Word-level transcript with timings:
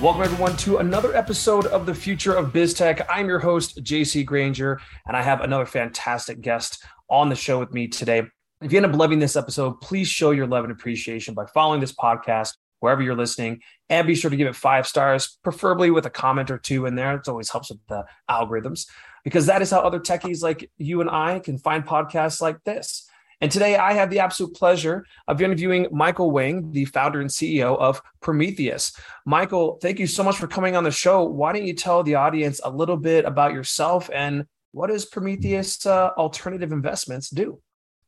Welcome, 0.00 0.22
everyone, 0.22 0.56
to 0.58 0.78
another 0.78 1.14
episode 1.14 1.66
of 1.66 1.84
the 1.84 1.94
Future 1.94 2.32
of 2.32 2.54
BizTech. 2.54 3.04
I'm 3.10 3.28
your 3.28 3.38
host, 3.38 3.84
JC 3.84 4.24
Granger, 4.24 4.80
and 5.06 5.14
I 5.14 5.20
have 5.20 5.42
another 5.42 5.66
fantastic 5.66 6.40
guest 6.40 6.82
on 7.10 7.28
the 7.28 7.36
show 7.36 7.58
with 7.58 7.74
me 7.74 7.86
today. 7.86 8.22
If 8.62 8.72
you 8.72 8.78
end 8.78 8.86
up 8.86 8.98
loving 8.98 9.18
this 9.18 9.36
episode, 9.36 9.78
please 9.82 10.08
show 10.08 10.30
your 10.30 10.46
love 10.46 10.64
and 10.64 10.72
appreciation 10.72 11.34
by 11.34 11.44
following 11.52 11.82
this 11.82 11.92
podcast 11.92 12.54
wherever 12.78 13.02
you're 13.02 13.14
listening 13.14 13.60
and 13.90 14.06
be 14.06 14.14
sure 14.14 14.30
to 14.30 14.38
give 14.38 14.48
it 14.48 14.56
five 14.56 14.86
stars, 14.86 15.38
preferably 15.44 15.90
with 15.90 16.06
a 16.06 16.10
comment 16.10 16.50
or 16.50 16.56
two 16.56 16.86
in 16.86 16.94
there. 16.94 17.16
It 17.16 17.28
always 17.28 17.50
helps 17.50 17.68
with 17.68 17.86
the 17.86 18.06
algorithms 18.30 18.86
because 19.22 19.44
that 19.46 19.60
is 19.60 19.70
how 19.70 19.80
other 19.80 20.00
techies 20.00 20.42
like 20.42 20.70
you 20.78 21.02
and 21.02 21.10
I 21.10 21.40
can 21.40 21.58
find 21.58 21.84
podcasts 21.84 22.40
like 22.40 22.56
this. 22.64 23.06
And 23.40 23.50
today 23.50 23.76
I 23.76 23.94
have 23.94 24.10
the 24.10 24.18
absolute 24.18 24.54
pleasure 24.54 25.06
of 25.26 25.40
interviewing 25.40 25.86
Michael 25.90 26.30
Wang, 26.30 26.72
the 26.72 26.84
founder 26.84 27.20
and 27.20 27.30
CEO 27.30 27.78
of 27.78 28.02
Prometheus. 28.20 28.92
Michael, 29.24 29.78
thank 29.80 29.98
you 29.98 30.06
so 30.06 30.22
much 30.22 30.36
for 30.36 30.46
coming 30.46 30.76
on 30.76 30.84
the 30.84 30.90
show. 30.90 31.24
Why 31.24 31.52
don't 31.52 31.66
you 31.66 31.74
tell 31.74 32.02
the 32.02 32.16
audience 32.16 32.60
a 32.62 32.70
little 32.70 32.98
bit 32.98 33.24
about 33.24 33.54
yourself 33.54 34.10
and 34.14 34.44
what 34.72 34.88
does 34.88 35.04
Prometheus 35.04 35.84
uh, 35.86 36.10
Alternative 36.16 36.70
Investments 36.70 37.30
do? 37.30 37.60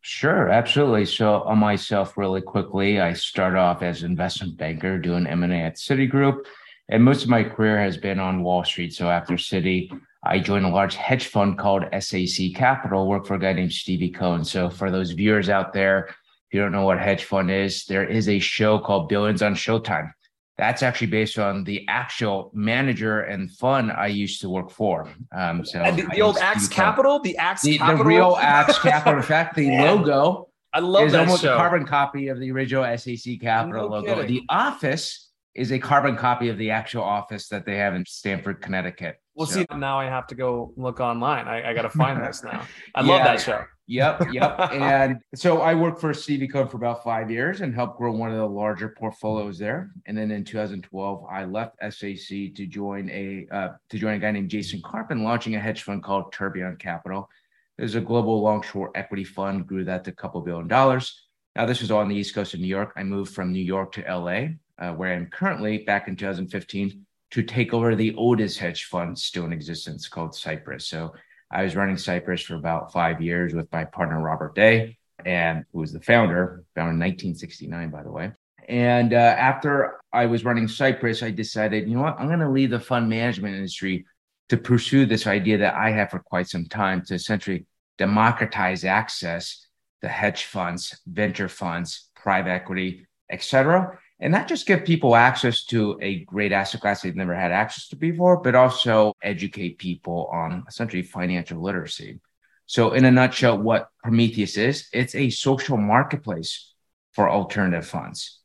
Sure, 0.02 0.48
absolutely. 0.48 1.06
So 1.06 1.42
on 1.42 1.58
myself, 1.58 2.16
really 2.16 2.42
quickly, 2.42 3.00
I 3.00 3.12
start 3.14 3.56
off 3.56 3.82
as 3.82 4.02
an 4.02 4.10
investment 4.10 4.56
banker 4.56 4.98
doing 4.98 5.26
M&A 5.26 5.62
at 5.62 5.76
Citigroup. 5.76 6.44
And 6.88 7.02
most 7.02 7.22
of 7.22 7.30
my 7.30 7.42
career 7.42 7.78
has 7.78 7.96
been 7.96 8.18
on 8.18 8.42
Wall 8.42 8.64
Street. 8.64 8.92
So 8.92 9.08
after 9.08 9.34
Citi, 9.34 9.90
I 10.24 10.38
joined 10.38 10.64
a 10.64 10.68
large 10.68 10.94
hedge 10.94 11.26
fund 11.26 11.58
called 11.58 11.84
SAC 11.98 12.54
Capital, 12.54 13.08
work 13.08 13.26
for 13.26 13.34
a 13.34 13.40
guy 13.40 13.52
named 13.52 13.72
Stevie 13.72 14.10
Cohen. 14.10 14.44
So 14.44 14.70
for 14.70 14.90
those 14.90 15.10
viewers 15.10 15.48
out 15.48 15.72
there, 15.72 16.06
if 16.06 16.16
you 16.52 16.60
don't 16.60 16.72
know 16.72 16.84
what 16.84 17.00
hedge 17.00 17.24
fund 17.24 17.50
is, 17.50 17.84
there 17.86 18.04
is 18.04 18.28
a 18.28 18.38
show 18.38 18.78
called 18.78 19.08
Billions 19.08 19.42
on 19.42 19.54
Showtime. 19.54 20.12
That's 20.58 20.82
actually 20.82 21.08
based 21.08 21.38
on 21.38 21.64
the 21.64 21.84
actual 21.88 22.50
manager 22.54 23.22
and 23.22 23.50
fund 23.50 23.90
I 23.90 24.08
used 24.08 24.40
to 24.42 24.50
work 24.50 24.70
for. 24.70 25.08
Um, 25.34 25.64
so 25.64 25.78
the, 25.78 26.06
the 26.12 26.22
old 26.22 26.36
Axe 26.38 26.68
Capital, 26.68 27.18
the 27.20 27.36
Axe 27.38 27.62
the, 27.62 27.78
Capital, 27.78 27.98
the 27.98 28.04
real 28.04 28.36
Axe 28.38 28.78
Capital. 28.78 29.16
In 29.18 29.24
fact, 29.24 29.56
the 29.56 29.64
yeah. 29.66 29.90
logo 29.90 30.50
I 30.72 30.80
love 30.80 31.06
is 31.06 31.12
that 31.12 31.22
almost 31.22 31.42
show. 31.42 31.54
a 31.54 31.56
carbon 31.56 31.86
copy 31.86 32.28
of 32.28 32.38
the 32.38 32.50
original 32.52 32.84
SAC 32.96 33.40
Capital 33.40 33.88
no 33.88 33.96
logo. 33.96 34.14
Kidding. 34.14 34.26
The 34.26 34.42
office 34.48 35.30
is 35.54 35.72
a 35.72 35.78
carbon 35.78 36.16
copy 36.16 36.48
of 36.48 36.58
the 36.58 36.70
actual 36.70 37.02
office 37.02 37.48
that 37.48 37.66
they 37.66 37.76
have 37.76 37.94
in 37.94 38.06
Stamford, 38.06 38.60
Connecticut. 38.60 39.16
Well, 39.34 39.46
see, 39.46 39.66
now 39.74 39.98
I 39.98 40.04
have 40.04 40.26
to 40.28 40.34
go 40.34 40.72
look 40.76 41.00
online. 41.00 41.48
I, 41.48 41.70
I 41.70 41.74
got 41.74 41.82
to 41.82 41.90
find 42.02 42.22
this 42.22 42.42
now. 42.42 42.66
I 42.94 43.02
yeah. 43.02 43.06
love 43.08 43.24
that 43.24 43.40
show. 43.40 43.64
Yep, 43.86 44.32
yep. 44.32 44.58
and 44.72 45.20
so 45.34 45.60
I 45.60 45.74
worked 45.74 46.00
for 46.00 46.12
Cohen 46.12 46.68
for 46.68 46.76
about 46.76 47.02
five 47.02 47.30
years 47.30 47.60
and 47.60 47.74
helped 47.74 47.98
grow 47.98 48.12
one 48.12 48.30
of 48.30 48.36
the 48.36 48.46
larger 48.46 48.90
portfolios 48.90 49.58
there. 49.58 49.90
And 50.06 50.16
then 50.16 50.30
in 50.30 50.44
2012, 50.44 51.26
I 51.30 51.44
left 51.44 51.76
SAC 51.80 52.54
to 52.54 52.66
join 52.66 53.10
a 53.10 53.46
uh, 53.50 53.68
to 53.90 53.98
join 53.98 54.14
a 54.14 54.18
guy 54.18 54.30
named 54.30 54.50
Jason 54.50 54.80
Karpin, 54.82 55.22
launching 55.22 55.56
a 55.56 55.60
hedge 55.60 55.82
fund 55.82 56.02
called 56.02 56.32
Tourbillon 56.32 56.76
Capital. 56.76 57.28
There's 57.76 57.94
a 57.94 58.00
global 58.00 58.40
long-short 58.42 58.92
equity 58.94 59.24
fund, 59.24 59.66
grew 59.66 59.84
that 59.84 60.04
to 60.04 60.10
a 60.10 60.14
couple 60.14 60.40
billion 60.42 60.68
dollars. 60.68 61.26
Now, 61.56 61.66
this 61.66 61.80
was 61.80 61.90
all 61.90 62.00
on 62.00 62.08
the 62.08 62.16
East 62.16 62.34
Coast 62.34 62.54
of 62.54 62.60
New 62.60 62.66
York. 62.66 62.92
I 62.96 63.02
moved 63.02 63.34
from 63.34 63.52
New 63.52 63.64
York 63.64 63.92
to 63.92 64.02
LA 64.02 64.48
uh, 64.82 64.92
where 64.92 65.14
I'm 65.14 65.26
currently 65.26 65.78
back 65.78 66.08
in 66.08 66.16
2015 66.16 67.06
to 67.32 67.42
take 67.42 67.72
over 67.72 67.94
the 67.94 68.14
oldest 68.14 68.58
hedge 68.58 68.84
fund 68.84 69.18
still 69.18 69.46
in 69.46 69.52
existence 69.52 70.06
called 70.06 70.34
Cypress. 70.34 70.86
So 70.86 71.14
I 71.50 71.62
was 71.62 71.74
running 71.74 71.96
Cypress 71.96 72.42
for 72.42 72.56
about 72.56 72.92
five 72.92 73.20
years 73.20 73.54
with 73.54 73.72
my 73.72 73.84
partner, 73.84 74.20
Robert 74.20 74.54
Day, 74.54 74.98
and 75.24 75.64
who 75.72 75.80
was 75.80 75.92
the 75.92 76.00
founder, 76.00 76.64
founded 76.74 76.94
in 76.94 77.00
1969, 77.00 77.90
by 77.90 78.02
the 78.02 78.10
way. 78.10 78.32
And 78.68 79.14
uh, 79.14 79.16
after 79.16 80.00
I 80.12 80.26
was 80.26 80.44
running 80.44 80.68
Cypress, 80.68 81.22
I 81.22 81.30
decided, 81.30 81.88
you 81.88 81.96
know 81.96 82.02
what, 82.02 82.18
I'm 82.18 82.28
going 82.28 82.38
to 82.40 82.50
leave 82.50 82.70
the 82.70 82.78
fund 82.78 83.08
management 83.08 83.56
industry 83.56 84.04
to 84.50 84.58
pursue 84.58 85.06
this 85.06 85.26
idea 85.26 85.58
that 85.58 85.74
I 85.74 85.90
have 85.90 86.10
for 86.10 86.18
quite 86.18 86.48
some 86.48 86.66
time 86.66 87.02
to 87.06 87.14
essentially 87.14 87.66
democratize 87.96 88.84
access 88.84 89.66
to 90.02 90.08
hedge 90.08 90.44
funds, 90.44 91.00
venture 91.06 91.48
funds, 91.48 92.10
private 92.14 92.50
equity, 92.50 93.06
et 93.30 93.42
cetera, 93.42 93.98
and 94.22 94.30
not 94.30 94.46
just 94.46 94.66
give 94.66 94.84
people 94.84 95.16
access 95.16 95.64
to 95.64 95.98
a 96.00 96.20
great 96.24 96.52
asset 96.52 96.80
class 96.80 97.02
they've 97.02 97.16
never 97.16 97.34
had 97.34 97.50
access 97.50 97.88
to 97.88 97.96
before, 97.96 98.36
but 98.36 98.54
also 98.54 99.12
educate 99.20 99.78
people 99.78 100.30
on 100.32 100.64
essentially 100.68 101.02
financial 101.02 101.60
literacy. 101.60 102.20
So, 102.66 102.92
in 102.92 103.04
a 103.04 103.10
nutshell, 103.10 103.58
what 103.58 103.88
Prometheus 104.04 104.56
is, 104.56 104.88
it's 104.92 105.16
a 105.16 105.28
social 105.28 105.76
marketplace 105.76 106.72
for 107.14 107.28
alternative 107.28 107.84
funds. 107.84 108.38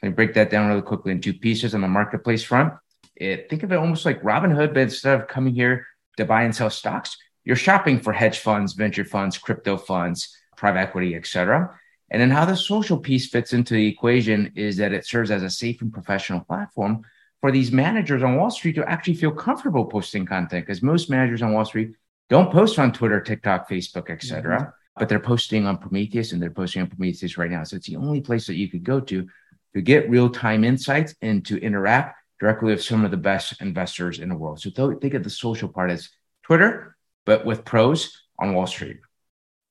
Let 0.00 0.10
me 0.10 0.14
break 0.14 0.34
that 0.34 0.50
down 0.50 0.68
really 0.68 0.82
quickly 0.82 1.10
in 1.10 1.20
two 1.20 1.34
pieces 1.34 1.74
on 1.74 1.80
the 1.80 1.88
marketplace 1.88 2.44
front. 2.44 2.72
It, 3.16 3.50
think 3.50 3.64
of 3.64 3.72
it 3.72 3.76
almost 3.76 4.04
like 4.04 4.22
Robinhood, 4.22 4.72
but 4.72 4.84
instead 4.84 5.20
of 5.20 5.26
coming 5.26 5.52
here 5.52 5.84
to 6.16 6.24
buy 6.24 6.44
and 6.44 6.54
sell 6.54 6.70
stocks, 6.70 7.16
you're 7.42 7.56
shopping 7.56 7.98
for 7.98 8.12
hedge 8.12 8.38
funds, 8.38 8.74
venture 8.74 9.04
funds, 9.04 9.36
crypto 9.36 9.76
funds, 9.76 10.36
private 10.56 10.78
equity, 10.78 11.16
et 11.16 11.26
cetera. 11.26 11.76
And 12.14 12.20
then 12.20 12.30
how 12.30 12.44
the 12.44 12.56
social 12.56 12.96
piece 12.96 13.28
fits 13.28 13.52
into 13.52 13.74
the 13.74 13.88
equation 13.88 14.52
is 14.54 14.76
that 14.76 14.92
it 14.92 15.04
serves 15.04 15.32
as 15.32 15.42
a 15.42 15.50
safe 15.50 15.82
and 15.82 15.92
professional 15.92 16.38
platform 16.38 17.02
for 17.40 17.50
these 17.50 17.72
managers 17.72 18.22
on 18.22 18.36
Wall 18.36 18.52
Street 18.52 18.76
to 18.76 18.88
actually 18.88 19.14
feel 19.14 19.32
comfortable 19.32 19.84
posting 19.86 20.24
content 20.24 20.64
because 20.64 20.80
most 20.80 21.10
managers 21.10 21.42
on 21.42 21.52
Wall 21.52 21.64
Street 21.64 21.96
don't 22.30 22.52
post 22.52 22.78
on 22.78 22.92
Twitter, 22.92 23.20
TikTok, 23.20 23.68
Facebook, 23.68 24.10
etc. 24.10 24.58
Mm-hmm. 24.58 24.70
But 24.96 25.08
they're 25.08 25.18
posting 25.18 25.66
on 25.66 25.76
Prometheus 25.76 26.30
and 26.30 26.40
they're 26.40 26.50
posting 26.50 26.82
on 26.82 26.88
Prometheus 26.88 27.36
right 27.36 27.50
now. 27.50 27.64
So 27.64 27.74
it's 27.74 27.88
the 27.88 27.96
only 27.96 28.20
place 28.20 28.46
that 28.46 28.54
you 28.54 28.70
could 28.70 28.84
go 28.84 29.00
to 29.00 29.26
to 29.74 29.82
get 29.82 30.08
real 30.08 30.30
time 30.30 30.62
insights 30.62 31.16
and 31.20 31.44
to 31.46 31.60
interact 31.60 32.16
directly 32.38 32.70
with 32.70 32.84
some 32.84 33.04
of 33.04 33.10
the 33.10 33.16
best 33.16 33.60
investors 33.60 34.20
in 34.20 34.28
the 34.28 34.36
world. 34.36 34.60
So 34.60 34.70
think 34.70 35.14
of 35.14 35.24
the 35.24 35.30
social 35.30 35.68
part 35.68 35.90
as 35.90 36.10
Twitter, 36.44 36.96
but 37.26 37.44
with 37.44 37.64
pros 37.64 38.22
on 38.38 38.54
Wall 38.54 38.68
Street. 38.68 38.98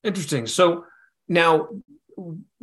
Interesting. 0.03 0.45
So 0.45 0.83
now 1.29 1.69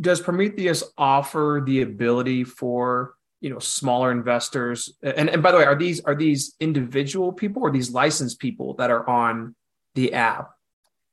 does 0.00 0.21
Prometheus 0.21 0.82
offer 0.97 1.62
the 1.65 1.82
ability 1.82 2.44
for 2.44 3.15
you 3.41 3.50
know 3.50 3.59
smaller 3.59 4.12
investors? 4.12 4.97
And, 5.03 5.28
and 5.31 5.43
by 5.43 5.53
the 5.53 5.59
way 5.59 5.65
are 5.65 5.76
these 5.76 6.00
are 6.00 6.15
these 6.15 6.54
individual 6.60 7.32
people 7.32 7.62
or 7.62 7.70
these 7.70 7.93
licensed 7.93 8.38
people 8.38 8.75
that 8.75 8.91
are 8.91 9.09
on 9.09 9.54
the 9.94 10.15
app? 10.15 10.50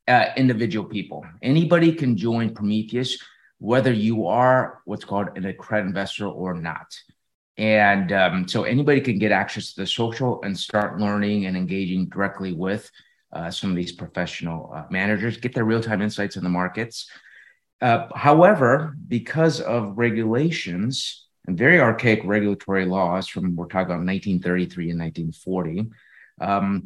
Uh, 0.08 0.28
individual 0.38 0.88
people. 0.88 1.26
Anybody 1.42 1.92
can 1.92 2.16
join 2.16 2.54
prometheus 2.54 3.18
whether 3.60 3.92
you 3.92 4.28
are 4.28 4.82
what's 4.86 5.06
called 5.06 5.30
an 5.36 5.46
accredited 5.46 5.90
investor 5.90 6.28
or 6.28 6.54
not. 6.54 6.96
And 7.58 8.12
um, 8.12 8.48
so 8.48 8.64
anybody 8.64 9.02
can 9.02 9.18
get 9.18 9.32
access 9.32 9.74
to 9.74 9.82
the 9.82 9.88
social 9.88 10.42
and 10.44 10.58
start 10.58 11.00
learning 11.00 11.48
and 11.48 11.58
engaging 11.58 12.08
directly 12.08 12.54
with 12.54 12.90
uh, 13.34 13.50
some 13.50 13.72
of 13.72 13.76
these 13.76 13.92
professional 13.92 14.72
uh, 14.76 14.84
managers 14.92 15.38
get 15.38 15.54
their 15.54 15.66
real-time 15.66 16.02
insights 16.02 16.38
in 16.38 16.44
the 16.44 16.50
markets 16.50 17.10
uh, 17.82 18.08
however, 18.16 18.96
because 19.08 19.62
of 19.62 19.98
regulations 19.98 21.28
and 21.46 21.58
very 21.58 21.80
archaic 21.80 22.22
regulatory 22.24 22.86
laws 22.86 23.28
from 23.28 23.56
we're 23.56 23.66
talking 23.66 23.88
about 23.88 24.06
1933 24.06 24.92
and 24.92 25.00
1940, 25.00 25.90
um, 26.42 26.84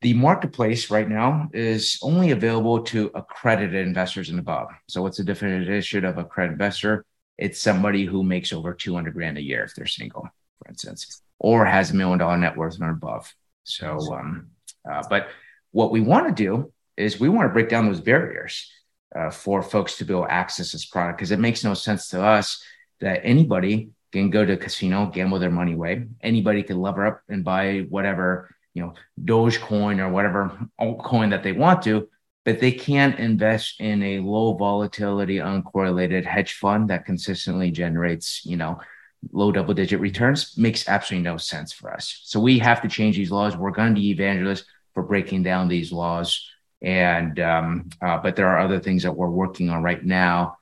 the 0.00 0.14
marketplace 0.14 0.90
right 0.90 1.08
now 1.08 1.48
is 1.52 1.98
only 2.02 2.30
available 2.30 2.82
to 2.84 3.10
accredited 3.14 3.86
investors 3.86 4.28
and 4.28 4.38
above. 4.38 4.68
So, 4.86 5.02
what's 5.02 5.18
the 5.18 5.24
definition 5.24 6.04
of 6.04 6.18
accredited 6.18 6.60
investor? 6.60 7.04
It's 7.36 7.60
somebody 7.60 8.04
who 8.04 8.22
makes 8.22 8.52
over 8.52 8.74
200 8.74 9.14
grand 9.14 9.38
a 9.38 9.42
year 9.42 9.64
if 9.64 9.74
they're 9.74 9.86
single, 9.86 10.28
for 10.58 10.68
instance, 10.68 11.22
or 11.38 11.64
has 11.64 11.90
a 11.90 11.96
million 11.96 12.18
dollar 12.18 12.36
net 12.36 12.56
worth 12.56 12.80
and 12.80 12.90
above. 12.90 13.32
So, 13.64 13.98
um, 14.14 14.48
uh, 14.90 15.02
but 15.08 15.28
what 15.72 15.90
we 15.90 16.00
want 16.00 16.28
to 16.28 16.34
do 16.34 16.72
is 16.96 17.18
we 17.18 17.28
want 17.28 17.48
to 17.48 17.52
break 17.52 17.68
down 17.68 17.86
those 17.86 18.00
barriers 18.00 18.70
uh, 19.14 19.30
for 19.30 19.62
folks 19.62 19.96
to 19.98 20.04
be 20.04 20.12
able 20.12 20.24
to 20.24 20.32
access 20.32 20.72
this 20.72 20.84
product 20.84 21.18
because 21.18 21.30
it 21.30 21.38
makes 21.38 21.64
no 21.64 21.74
sense 21.74 22.08
to 22.08 22.22
us 22.22 22.62
that 23.00 23.20
anybody 23.24 23.90
can 24.12 24.30
go 24.30 24.44
to 24.44 24.54
a 24.54 24.56
casino, 24.56 25.06
gamble 25.06 25.38
their 25.38 25.50
money 25.50 25.74
away. 25.74 26.06
Anybody 26.22 26.62
can 26.62 26.80
lever 26.80 27.06
up 27.06 27.22
and 27.28 27.44
buy 27.44 27.86
whatever, 27.88 28.54
you 28.74 28.82
know, 28.82 28.94
Dogecoin 29.22 29.98
or 29.98 30.08
whatever 30.08 30.58
altcoin 30.80 31.30
that 31.30 31.42
they 31.42 31.52
want 31.52 31.82
to, 31.82 32.08
but 32.44 32.60
they 32.60 32.72
can't 32.72 33.18
invest 33.18 33.80
in 33.80 34.02
a 34.02 34.20
low 34.20 34.54
volatility, 34.54 35.36
uncorrelated 35.36 36.24
hedge 36.24 36.54
fund 36.54 36.88
that 36.88 37.04
consistently 37.04 37.70
generates, 37.70 38.44
you 38.44 38.56
know, 38.56 38.80
low 39.32 39.52
double 39.52 39.74
digit 39.74 40.00
returns 40.00 40.56
makes 40.56 40.88
absolutely 40.88 41.24
no 41.24 41.36
sense 41.36 41.72
for 41.72 41.92
us. 41.92 42.20
So 42.24 42.40
we 42.40 42.58
have 42.60 42.82
to 42.82 42.88
change 42.88 43.16
these 43.16 43.30
laws. 43.30 43.56
We're 43.56 43.72
going 43.72 43.94
to 43.94 44.00
be 44.00 44.10
evangelists 44.10 44.64
for 44.94 45.02
breaking 45.02 45.42
down 45.42 45.68
these 45.68 45.92
laws 45.92 46.48
and 46.82 47.40
um, 47.40 47.88
uh, 48.00 48.18
but 48.18 48.36
there 48.36 48.48
are 48.48 48.58
other 48.58 48.78
things 48.78 49.02
that 49.02 49.12
we're 49.12 49.30
working 49.30 49.70
on 49.70 49.82
right 49.82 50.04
now, 50.04 50.58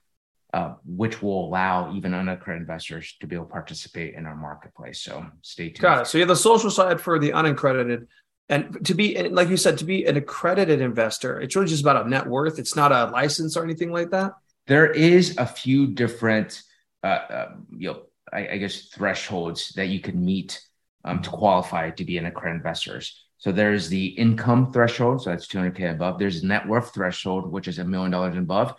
uh, 0.53 0.75
which 0.85 1.23
will 1.23 1.47
allow 1.47 1.95
even 1.95 2.15
unaccredited 2.15 2.63
investors 2.63 3.17
to 3.21 3.27
be 3.27 3.37
able 3.37 3.47
to 3.47 3.53
participate 3.53 4.15
in 4.15 4.25
our 4.27 4.37
marketplace. 4.37 5.03
So 5.03 5.27
stay 5.43 5.69
tuned. 5.69 5.81
Got 5.81 6.03
it. 6.03 6.07
So 6.07 6.19
you 6.19 6.23
have 6.23 6.29
the 6.29 6.37
social 6.37 6.71
side 6.71 7.01
for 7.01 7.19
the 7.19 7.33
unaccredited, 7.33 8.09
and 8.49 8.85
to 8.87 8.95
be 8.95 9.29
like 9.29 9.49
you 9.49 9.59
said, 9.59 9.79
to 9.79 9.85
be 9.85 10.07
an 10.07 10.17
accredited 10.17 10.81
investor, 10.81 11.41
it's 11.41 11.55
really 11.55 11.69
just 11.69 11.83
about 11.83 12.07
a 12.07 12.09
net 12.09 12.27
worth. 12.27 12.59
It's 12.59 12.77
not 12.77 12.93
a 12.93 13.07
license 13.11 13.57
or 13.57 13.65
anything 13.65 13.93
like 13.93 14.11
that. 14.11 14.33
There 14.67 14.91
is 14.91 15.37
a 15.37 15.47
few 15.47 15.89
different, 15.89 16.63
uh, 17.05 17.07
uh 17.07 17.53
you 17.77 17.93
know, 17.93 18.03
I, 18.33 18.49
I 18.49 18.57
guess 18.57 18.89
thresholds 18.89 19.71
that 19.77 19.89
you 19.89 20.01
can 20.01 20.25
meet 20.25 20.61
um, 21.05 21.23
to 21.23 21.31
qualify 21.31 21.91
to 21.91 22.05
be 22.05 22.19
an 22.19 22.27
accredited 22.27 22.61
investors. 22.61 23.26
So 23.47 23.53
there's 23.53 23.89
the 23.89 24.07
income 24.07 24.73
threshold, 24.73 25.23
so 25.23 25.31
that's 25.31 25.47
200K 25.47 25.93
above. 25.93 26.19
There's 26.19 26.43
net 26.43 26.67
worth 26.67 26.93
threshold, 26.93 27.53
which 27.53 27.69
is 27.69 27.79
a 27.79 27.85
million 27.85 28.11
dollars 28.11 28.37
above. 28.37 28.75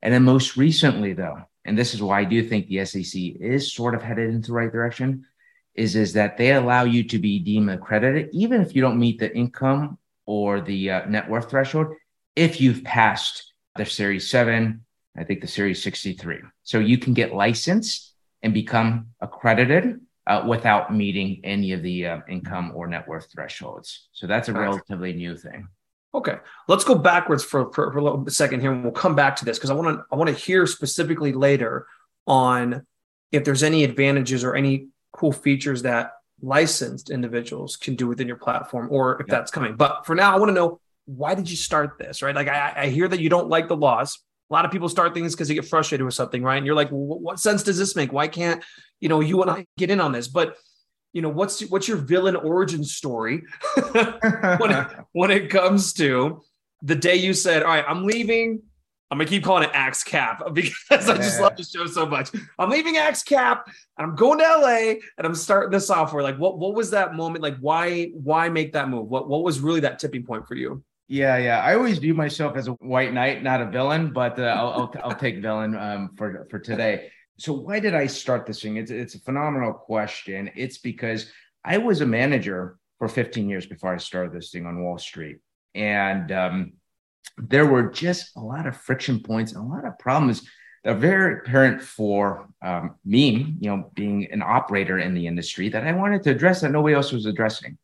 And 0.00 0.14
then 0.14 0.22
most 0.22 0.56
recently, 0.56 1.12
though, 1.12 1.36
and 1.66 1.76
this 1.76 1.92
is 1.92 2.00
why 2.00 2.20
I 2.20 2.24
do 2.24 2.42
think 2.42 2.66
the 2.66 2.82
SEC 2.86 3.20
is 3.38 3.74
sort 3.74 3.94
of 3.94 4.02
headed 4.02 4.30
into 4.30 4.46
the 4.46 4.54
right 4.54 4.72
direction, 4.72 5.26
is, 5.74 5.96
is 5.96 6.14
that 6.14 6.38
they 6.38 6.54
allow 6.54 6.84
you 6.84 7.04
to 7.04 7.18
be 7.18 7.40
deemed 7.40 7.68
accredited, 7.68 8.30
even 8.32 8.62
if 8.62 8.74
you 8.74 8.80
don't 8.80 8.98
meet 8.98 9.18
the 9.20 9.36
income 9.36 9.98
or 10.24 10.62
the 10.62 10.92
uh, 10.92 11.04
net 11.04 11.28
worth 11.28 11.50
threshold, 11.50 11.88
if 12.34 12.58
you've 12.58 12.84
passed 12.84 13.52
the 13.76 13.84
Series 13.84 14.30
7, 14.30 14.82
I 15.14 15.24
think 15.24 15.42
the 15.42 15.46
Series 15.46 15.82
63. 15.82 16.38
So 16.62 16.78
you 16.78 16.96
can 16.96 17.12
get 17.12 17.34
licensed 17.34 18.14
and 18.42 18.54
become 18.54 19.08
accredited 19.20 20.00
uh, 20.26 20.44
without 20.46 20.94
meeting 20.94 21.40
any 21.44 21.72
of 21.72 21.82
the 21.82 22.06
uh, 22.06 22.20
income 22.28 22.72
or 22.74 22.86
net 22.86 23.06
worth 23.06 23.30
thresholds. 23.32 24.08
So 24.12 24.26
that's 24.26 24.48
a 24.48 24.52
relatively 24.52 25.12
new 25.12 25.36
thing. 25.36 25.68
Okay, 26.14 26.38
let's 26.66 26.84
go 26.84 26.94
backwards 26.94 27.44
for, 27.44 27.72
for, 27.72 27.92
for 27.92 27.98
a 27.98 28.02
little 28.02 28.24
second 28.28 28.60
here, 28.60 28.72
and 28.72 28.82
we'll 28.82 28.92
come 28.92 29.14
back 29.14 29.36
to 29.36 29.44
this 29.44 29.58
because 29.58 29.70
I 29.70 29.74
want 29.74 29.98
to 29.98 30.04
I 30.10 30.16
want 30.16 30.28
to 30.28 30.34
hear 30.34 30.66
specifically 30.66 31.32
later 31.32 31.86
on 32.26 32.86
if 33.32 33.44
there's 33.44 33.62
any 33.62 33.84
advantages 33.84 34.42
or 34.42 34.56
any 34.56 34.88
cool 35.12 35.32
features 35.32 35.82
that 35.82 36.12
licensed 36.40 37.10
individuals 37.10 37.76
can 37.76 37.96
do 37.96 38.06
within 38.06 38.26
your 38.26 38.36
platform, 38.36 38.88
or 38.90 39.20
if 39.20 39.26
that's 39.26 39.50
coming. 39.50 39.76
But 39.76 40.06
for 40.06 40.14
now, 40.14 40.34
I 40.34 40.38
want 40.38 40.48
to 40.48 40.54
know 40.54 40.80
why 41.04 41.34
did 41.34 41.50
you 41.50 41.56
start 41.56 41.98
this? 41.98 42.22
Right, 42.22 42.34
like 42.34 42.48
I, 42.48 42.72
I 42.76 42.86
hear 42.88 43.08
that 43.08 43.20
you 43.20 43.28
don't 43.28 43.48
like 43.48 43.68
the 43.68 43.76
laws. 43.76 44.18
A 44.48 44.52
lot 44.52 44.64
of 44.64 44.70
people 44.70 44.88
start 44.88 45.12
things 45.12 45.34
because 45.34 45.48
they 45.48 45.54
get 45.54 45.64
frustrated 45.66 46.04
with 46.04 46.14
something, 46.14 46.42
right? 46.42 46.56
And 46.56 46.66
you're 46.66 46.76
like, 46.76 46.90
well, 46.92 47.18
what 47.18 47.40
sense 47.40 47.62
does 47.62 47.78
this 47.78 47.96
make? 47.96 48.12
Why 48.12 48.28
can't 48.28 48.62
you 49.00 49.08
know 49.08 49.20
you 49.20 49.42
and 49.42 49.50
I 49.50 49.66
get 49.76 49.90
in 49.90 50.00
on 50.00 50.12
this? 50.12 50.28
But 50.28 50.56
you 51.16 51.22
know 51.22 51.30
what's 51.30 51.62
what's 51.70 51.88
your 51.88 51.96
villain 51.96 52.36
origin 52.36 52.84
story 52.84 53.42
when, 53.92 54.70
it, 54.70 54.86
when 55.12 55.30
it 55.30 55.48
comes 55.48 55.94
to 55.94 56.42
the 56.82 56.94
day 56.94 57.16
you 57.16 57.32
said 57.32 57.62
all 57.62 57.70
right 57.70 57.86
i'm 57.88 58.04
leaving 58.04 58.60
i'm 59.10 59.16
gonna 59.16 59.28
keep 59.28 59.42
calling 59.42 59.62
it 59.62 59.70
axe 59.72 60.04
cap 60.04 60.42
because 60.52 61.08
yeah. 61.08 61.14
i 61.14 61.16
just 61.16 61.40
love 61.40 61.56
the 61.56 61.64
show 61.64 61.86
so 61.86 62.04
much 62.04 62.30
i'm 62.58 62.68
leaving 62.68 62.98
axe 62.98 63.22
cap 63.22 63.66
and 63.96 64.06
i'm 64.06 64.14
going 64.14 64.38
to 64.38 64.44
la 64.44 64.66
and 64.66 65.00
i'm 65.26 65.34
starting 65.34 65.70
the 65.70 65.80
software 65.80 66.22
like 66.22 66.36
what 66.36 66.58
what 66.58 66.74
was 66.74 66.90
that 66.90 67.14
moment 67.14 67.42
like 67.42 67.56
why 67.60 68.10
why 68.12 68.50
make 68.50 68.74
that 68.74 68.90
move 68.90 69.08
what 69.08 69.26
what 69.26 69.42
was 69.42 69.58
really 69.58 69.80
that 69.80 69.98
tipping 69.98 70.22
point 70.22 70.46
for 70.46 70.54
you 70.54 70.84
yeah, 71.08 71.36
yeah. 71.36 71.60
I 71.60 71.74
always 71.74 71.98
view 71.98 72.14
myself 72.14 72.56
as 72.56 72.68
a 72.68 72.72
white 72.72 73.12
knight, 73.12 73.42
not 73.42 73.60
a 73.60 73.70
villain, 73.70 74.12
but 74.12 74.38
uh, 74.38 74.42
I'll, 74.42 74.68
I'll, 74.68 74.94
I'll 75.04 75.16
take 75.16 75.40
villain 75.40 75.76
um, 75.76 76.10
for 76.16 76.46
for 76.50 76.58
today. 76.58 77.10
So 77.38 77.52
why 77.52 77.80
did 77.80 77.94
I 77.94 78.06
start 78.06 78.46
this 78.46 78.62
thing? 78.62 78.76
It's 78.76 78.90
it's 78.90 79.14
a 79.14 79.20
phenomenal 79.20 79.72
question. 79.72 80.50
It's 80.56 80.78
because 80.78 81.30
I 81.64 81.78
was 81.78 82.00
a 82.00 82.06
manager 82.06 82.78
for 82.98 83.08
15 83.08 83.48
years 83.48 83.66
before 83.66 83.92
I 83.94 83.98
started 83.98 84.32
this 84.32 84.50
thing 84.50 84.66
on 84.66 84.82
Wall 84.82 84.98
Street, 84.98 85.38
and 85.74 86.32
um, 86.32 86.72
there 87.36 87.66
were 87.66 87.90
just 87.90 88.36
a 88.36 88.40
lot 88.40 88.66
of 88.66 88.76
friction 88.76 89.20
points 89.20 89.52
and 89.52 89.62
a 89.62 89.74
lot 89.74 89.84
of 89.84 89.98
problems 89.98 90.42
that 90.82 90.96
are 90.96 90.98
very 90.98 91.38
apparent 91.38 91.82
for 91.82 92.48
um, 92.64 92.96
me, 93.04 93.54
you 93.60 93.70
know, 93.70 93.90
being 93.94 94.30
an 94.32 94.42
operator 94.42 94.98
in 94.98 95.14
the 95.14 95.26
industry 95.26 95.68
that 95.68 95.86
I 95.86 95.92
wanted 95.92 96.22
to 96.24 96.30
address 96.30 96.60
that 96.60 96.72
nobody 96.72 96.94
else 96.94 97.12
was 97.12 97.26
addressing. 97.26 97.76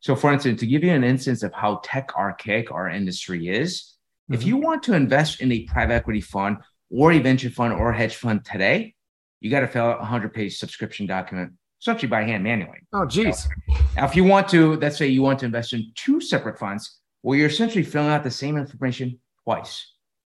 So, 0.00 0.14
for 0.14 0.32
instance, 0.32 0.60
to 0.60 0.66
give 0.66 0.84
you 0.84 0.92
an 0.92 1.04
instance 1.04 1.42
of 1.42 1.52
how 1.52 1.80
tech 1.82 2.16
archaic 2.16 2.70
our 2.70 2.88
industry 2.88 3.48
is, 3.48 3.94
mm-hmm. 4.30 4.34
if 4.34 4.44
you 4.44 4.56
want 4.56 4.82
to 4.84 4.94
invest 4.94 5.40
in 5.40 5.50
a 5.52 5.64
private 5.64 5.94
equity 5.94 6.20
fund 6.20 6.58
or 6.90 7.12
a 7.12 7.18
venture 7.18 7.50
fund 7.50 7.72
or 7.72 7.90
a 7.90 7.96
hedge 7.96 8.16
fund 8.16 8.44
today, 8.44 8.94
you 9.40 9.50
got 9.50 9.60
to 9.60 9.68
fill 9.68 9.84
out 9.84 9.96
a 9.96 10.00
100 10.00 10.32
page 10.32 10.58
subscription 10.58 11.06
document, 11.06 11.52
especially 11.80 12.08
by 12.08 12.22
hand 12.22 12.42
manually. 12.42 12.78
Oh, 12.92 13.06
geez. 13.06 13.48
Now, 13.96 14.06
if 14.06 14.16
you 14.16 14.24
want 14.24 14.48
to, 14.48 14.76
let's 14.76 14.96
say 14.96 15.08
you 15.08 15.22
want 15.22 15.40
to 15.40 15.46
invest 15.46 15.72
in 15.72 15.92
two 15.94 16.20
separate 16.20 16.58
funds, 16.58 16.98
well, 17.22 17.36
you're 17.36 17.48
essentially 17.48 17.84
filling 17.84 18.10
out 18.10 18.24
the 18.24 18.30
same 18.30 18.56
information 18.56 19.18
twice. 19.44 19.92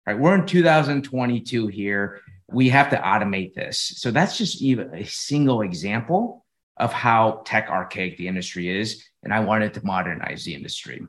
Right? 0.06 0.18
We're 0.18 0.36
in 0.36 0.46
2022 0.46 1.68
here. 1.68 2.22
We 2.52 2.70
have 2.70 2.90
to 2.92 2.98
automate 2.98 3.54
this. 3.54 3.94
So 3.98 4.10
that's 4.10 4.38
just 4.38 4.62
even 4.62 4.94
a 4.96 5.06
single 5.06 5.62
example 5.62 6.46
of 6.80 6.94
how 6.94 7.42
tech 7.46 7.70
archaic 7.70 8.18
the 8.18 8.28
industry 8.28 8.70
is. 8.80 9.04
And 9.22 9.34
I 9.34 9.42
wanted 9.42 9.74
to 9.74 9.86
modernize 9.86 10.46
the 10.46 10.56
industry. 10.56 11.06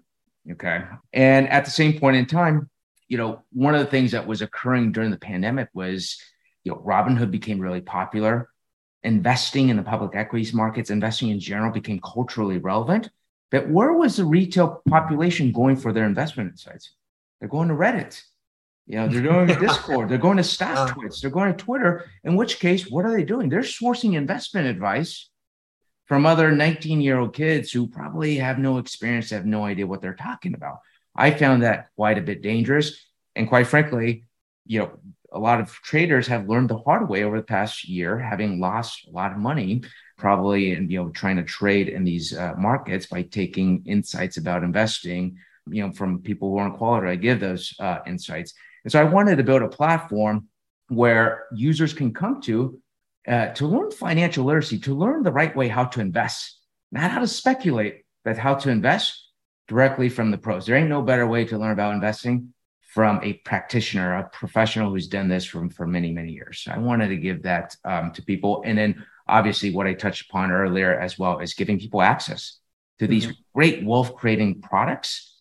Okay. 0.51 0.83
And 1.13 1.49
at 1.49 1.65
the 1.65 1.71
same 1.71 1.99
point 1.99 2.17
in 2.17 2.27
time, 2.27 2.69
you 3.09 3.17
know, 3.17 3.43
one 3.53 3.75
of 3.75 3.81
the 3.81 3.91
things 3.91 4.13
that 4.13 4.27
was 4.27 4.43
occurring 4.43 4.93
during 4.93 5.11
the 5.11 5.19
pandemic 5.19 5.69
was, 5.73 6.21
you 6.65 6.73
know, 6.73 6.79
Robinhood 6.79 7.31
became 7.31 7.61
really 7.61 7.81
popular. 7.81 8.49
Investing 9.03 9.69
in 9.69 9.77
the 9.77 9.83
public 9.83 10.15
equities 10.15 10.53
markets, 10.53 10.91
investing 10.91 11.31
in 11.31 11.41
general 11.41 11.73
became 11.73 12.01
culturally 12.01 12.59
relevant. 12.59 13.09
But 13.51 13.69
where 13.69 13.93
was 13.93 14.17
the 14.17 14.25
retail 14.25 14.83
population 14.89 15.53
going 15.53 15.77
for 15.77 15.93
their 15.93 16.05
investment 16.05 16.51
insights? 16.51 16.93
They're 17.39 17.49
going 17.49 17.69
to 17.69 17.75
Reddit. 17.75 18.21
You 18.87 18.97
know, 18.97 19.09
they're 19.09 19.23
going 19.23 19.49
to 19.49 19.55
Discord, 19.67 20.09
they're 20.09 20.19
going 20.19 20.37
to 20.37 20.43
StockTwits, 20.43 21.13
uh. 21.13 21.19
they're 21.23 21.31
going 21.31 21.55
to 21.55 21.65
Twitter. 21.65 22.07
In 22.25 22.37
which 22.37 22.59
case, 22.59 22.91
what 22.91 23.05
are 23.05 23.17
they 23.17 23.25
doing? 23.25 23.49
They're 23.49 23.61
sourcing 23.61 24.15
investment 24.15 24.67
advice 24.67 25.30
from 26.11 26.27
other 26.27 26.51
19 26.51 27.01
year 27.01 27.21
old 27.21 27.33
kids 27.33 27.71
who 27.71 27.87
probably 27.87 28.35
have 28.35 28.59
no 28.59 28.79
experience, 28.79 29.31
have 29.31 29.47
no 29.47 29.65
idea 29.65 29.87
what 29.87 30.03
they're 30.03 30.12
talking 30.12 30.55
about. 30.55 30.81
I 31.15 31.31
found 31.31 31.62
that 31.62 31.91
quite 31.95 32.19
a 32.19 32.21
bit 32.21 32.43
dangerous. 32.43 33.07
And 33.37 33.49
quite 33.49 33.69
frankly, 33.69 34.25
you 34.67 34.81
know, 34.81 34.91
a 35.31 35.39
lot 35.39 35.61
of 35.61 35.71
traders 35.71 36.27
have 36.27 36.49
learned 36.49 36.69
the 36.69 36.79
hard 36.79 37.09
way 37.09 37.23
over 37.23 37.37
the 37.37 37.45
past 37.45 37.89
year, 37.89 38.19
having 38.19 38.59
lost 38.59 39.07
a 39.07 39.12
lot 39.12 39.31
of 39.31 39.39
money, 39.39 39.85
probably, 40.19 40.73
and 40.73 40.91
you 40.91 41.01
know, 41.01 41.11
trying 41.11 41.37
to 41.37 41.45
trade 41.45 41.87
in 41.87 42.03
these 42.03 42.37
uh, 42.37 42.55
markets 42.59 43.07
by 43.07 43.23
taking 43.23 43.85
insights 43.87 44.37
about 44.37 44.65
investing, 44.65 45.39
you 45.69 45.87
know, 45.87 45.93
from 45.93 46.23
people 46.23 46.51
who 46.51 46.59
aren't 46.59 46.77
qualified 46.77 47.21
to 47.21 47.23
give 47.23 47.39
those 47.39 47.73
uh, 47.79 47.99
insights. 48.05 48.53
And 48.83 48.91
so, 48.91 49.01
I 49.01 49.05
wanted 49.05 49.37
to 49.37 49.45
build 49.45 49.62
a 49.62 49.69
platform 49.69 50.49
where 50.89 51.45
users 51.55 51.93
can 51.93 52.12
come 52.12 52.41
to 52.43 52.81
uh, 53.27 53.49
to 53.49 53.67
learn 53.67 53.91
financial 53.91 54.45
literacy, 54.45 54.79
to 54.81 54.97
learn 54.97 55.23
the 55.23 55.33
right 55.33 55.55
way 55.55 55.69
how 55.69 55.85
to 55.85 56.01
invest, 56.01 56.59
not 56.91 57.11
how 57.11 57.21
to 57.21 57.27
speculate, 57.27 58.03
but 58.25 58.39
how 58.39 58.55
to 58.55 58.71
invest 58.71 59.29
directly 59.69 60.09
from 60.09 60.31
the 60.31 60.39
pros. 60.39 60.67
There 60.67 60.77
ain't 60.77 60.89
no 60.89 61.03
better 61.03 61.27
way 61.27 61.45
to 61.47 61.59
learn 61.59 61.73
about 61.73 61.95
investing 61.95 62.55
from 62.93 63.21
a 63.23 63.35
practitioner, 63.35 64.17
a 64.17 64.29
professional 64.31 64.91
who's 64.91 65.07
done 65.07 65.29
this 65.29 65.45
for, 65.45 65.69
for 65.71 65.87
many, 65.87 66.11
many 66.11 66.33
years. 66.33 66.62
So 66.62 66.73
I 66.73 66.79
wanted 66.79 67.09
to 67.09 67.17
give 67.17 67.45
that 67.45 67.77
um, 67.85 68.11
to 68.12 68.23
people. 68.23 68.62
And 68.67 68.77
then 68.77 69.07
obviously 69.29 69.73
what 69.73 69.87
I 69.87 69.95
touched 69.95 70.29
upon 70.29 70.50
earlier 70.50 70.99
as 70.99 71.19
well 71.19 71.39
is 71.39 71.55
giving 71.55 71.79
people 71.79 72.03
access 72.03 72.59
to 72.99 73.07
these 73.07 73.27
mm-hmm. 73.27 73.41
great 73.55 73.85
wealth 73.85 74.17
creating 74.17 74.61
products 74.61 75.41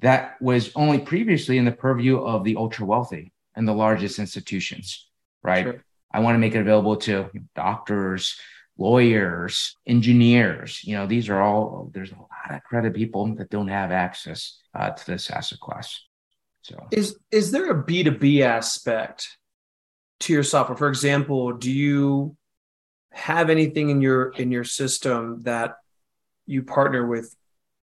that 0.00 0.40
was 0.40 0.70
only 0.76 0.98
previously 0.98 1.58
in 1.58 1.64
the 1.64 1.72
purview 1.72 2.18
of 2.18 2.44
the 2.44 2.56
ultra 2.56 2.86
wealthy 2.86 3.32
and 3.56 3.66
the 3.66 3.72
largest 3.72 4.18
institutions, 4.18 5.08
right? 5.42 5.64
Sure. 5.64 5.84
I 6.14 6.20
want 6.20 6.36
to 6.36 6.38
make 6.38 6.54
it 6.54 6.60
available 6.60 6.96
to 6.98 7.28
doctors, 7.56 8.38
lawyers, 8.78 9.76
engineers. 9.84 10.80
You 10.84 10.96
know, 10.96 11.06
these 11.06 11.28
are 11.28 11.42
all, 11.42 11.90
there's 11.92 12.12
a 12.12 12.14
lot 12.14 12.56
of 12.56 12.62
credit 12.62 12.94
people 12.94 13.34
that 13.34 13.50
don't 13.50 13.66
have 13.66 13.90
access 13.90 14.60
uh, 14.74 14.90
to 14.90 15.06
this 15.06 15.28
asset 15.28 15.58
class. 15.58 16.00
So 16.62 16.76
is 16.92 17.18
is 17.30 17.50
there 17.50 17.70
a 17.70 17.84
B2B 17.84 18.40
aspect 18.40 19.36
to 20.20 20.32
your 20.32 20.44
software? 20.44 20.78
For 20.78 20.88
example, 20.88 21.52
do 21.52 21.70
you 21.70 22.36
have 23.12 23.50
anything 23.50 23.90
in 23.90 24.00
your 24.00 24.30
in 24.30 24.50
your 24.50 24.64
system 24.64 25.42
that 25.42 25.76
you 26.46 26.62
partner 26.62 27.06
with 27.06 27.34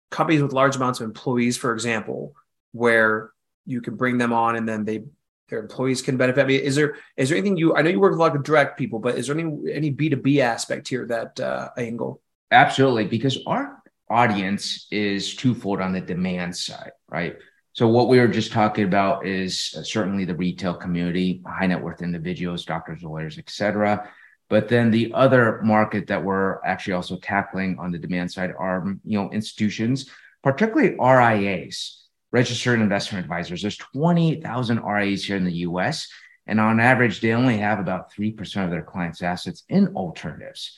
companies 0.10 0.42
with 0.42 0.52
large 0.52 0.78
amounts 0.78 1.00
of 1.00 1.06
employees, 1.06 1.58
for 1.58 1.74
example, 1.74 2.34
where 2.72 3.32
you 3.68 3.82
can 3.82 3.96
bring 3.98 4.18
them 4.18 4.34
on 4.34 4.56
and 4.56 4.68
then 4.68 4.84
they 4.86 5.04
their 5.50 5.60
employees 5.60 6.02
can 6.02 6.18
benefit. 6.18 6.44
I 6.44 6.48
mean, 6.48 6.62
is 6.62 6.76
there 6.76 6.96
is 7.18 7.30
there 7.30 7.38
anything 7.38 7.58
you? 7.58 7.76
I 7.76 7.82
know 7.82 7.90
you 7.90 8.00
work 8.00 8.12
with 8.12 8.20
a 8.20 8.24
lot 8.24 8.36
of 8.36 8.44
direct 8.44 8.78
people, 8.78 9.00
but 9.00 9.16
is 9.16 9.28
there 9.28 9.38
any 9.38 9.72
any 9.72 9.90
B 9.90 10.10
two 10.10 10.18
B 10.18 10.42
aspect 10.42 10.88
here 10.88 11.06
that 11.08 11.40
uh, 11.40 11.70
angle? 11.78 12.22
Absolutely, 12.52 13.06
because 13.06 13.40
our 13.46 13.82
audience 14.10 14.88
is 14.92 15.36
twofold 15.36 15.82
on 15.82 15.94
the 15.94 16.02
demand 16.02 16.56
side, 16.56 16.92
right? 17.10 17.38
So 17.74 17.88
what 17.88 18.08
we 18.08 18.20
were 18.20 18.28
just 18.28 18.54
talking 18.54 18.86
about 18.86 19.26
is 19.26 19.76
uh, 19.78 19.84
certainly 19.84 20.24
the 20.24 20.36
retail 20.36 20.74
community, 20.74 21.44
high 21.46 21.68
net 21.68 21.82
worth 21.82 22.02
individuals, 22.02 22.64
doctors, 22.66 23.04
lawyers, 23.04 23.38
et 23.38 23.50
cetera. 23.50 24.10
But 24.48 24.70
then 24.70 24.92
the 24.92 25.12
other 25.14 25.60
market 25.64 26.08
that 26.08 26.24
we're 26.24 26.64
actually 26.64 26.94
also 26.94 27.18
tackling 27.18 27.78
on 27.80 27.92
the 27.92 27.98
demand 27.98 28.32
side 28.32 28.54
are, 28.58 28.86
you 29.04 29.20
know, 29.20 29.30
institutions, 29.32 30.10
particularly 30.44 30.96
RIAs 31.00 32.05
registered 32.36 32.82
investment 32.82 33.24
advisors. 33.24 33.62
There's 33.62 33.78
28,000 33.78 34.84
RIAs 34.84 35.24
here 35.24 35.38
in 35.38 35.46
the 35.46 35.64
US. 35.70 36.10
And 36.46 36.60
on 36.60 36.82
average, 36.82 37.22
they 37.22 37.32
only 37.32 37.58
have 37.60 37.80
about 37.80 38.12
3% 38.14 38.66
of 38.66 38.72
their 38.72 38.82
clients' 38.82 39.22
assets 39.22 39.64
in 39.70 39.96
alternatives. 39.96 40.78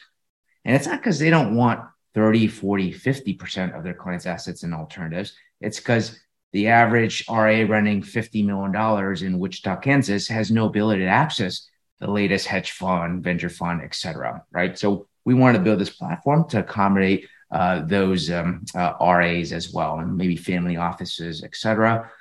And 0.64 0.76
it's 0.76 0.86
not 0.86 1.00
because 1.00 1.18
they 1.18 1.32
don't 1.32 1.56
want 1.56 1.80
30, 2.14 2.48
40, 2.48 2.94
50% 2.94 3.76
of 3.76 3.84
their 3.84 3.96
clients' 3.96 4.28
assets 4.28 4.62
in 4.62 4.72
alternatives. 4.72 5.34
It's 5.60 5.80
because 5.80 6.20
the 6.54 6.68
average 6.68 7.26
RA 7.28 7.66
running 7.68 8.04
$50 8.04 8.46
million 8.46 9.26
in 9.26 9.40
Wichita, 9.40 9.78
Kansas 9.78 10.28
has 10.28 10.52
no 10.52 10.68
ability 10.68 11.02
to 11.06 11.10
access 11.10 11.68
the 12.00 12.12
latest 12.12 12.46
hedge 12.46 12.70
fund, 12.70 13.24
venture 13.24 13.50
fund, 13.50 13.82
et 13.84 13.96
cetera. 13.96 14.44
Right. 14.52 14.78
So 14.78 15.08
we 15.26 15.34
wanted 15.34 15.58
to 15.58 15.64
build 15.64 15.80
this 15.80 15.90
platform 15.90 16.48
to 16.50 16.60
accommodate 16.60 17.28
uh, 17.52 17.82
those 17.86 18.30
um, 18.30 18.66
uh, 18.76 18.94
RAs 19.00 19.52
as 19.52 19.72
well, 19.72 20.00
and 20.00 20.18
maybe 20.18 20.36
family 20.36 20.78
offices, 20.78 21.44
et 21.44 21.56
cetera, 21.56 22.12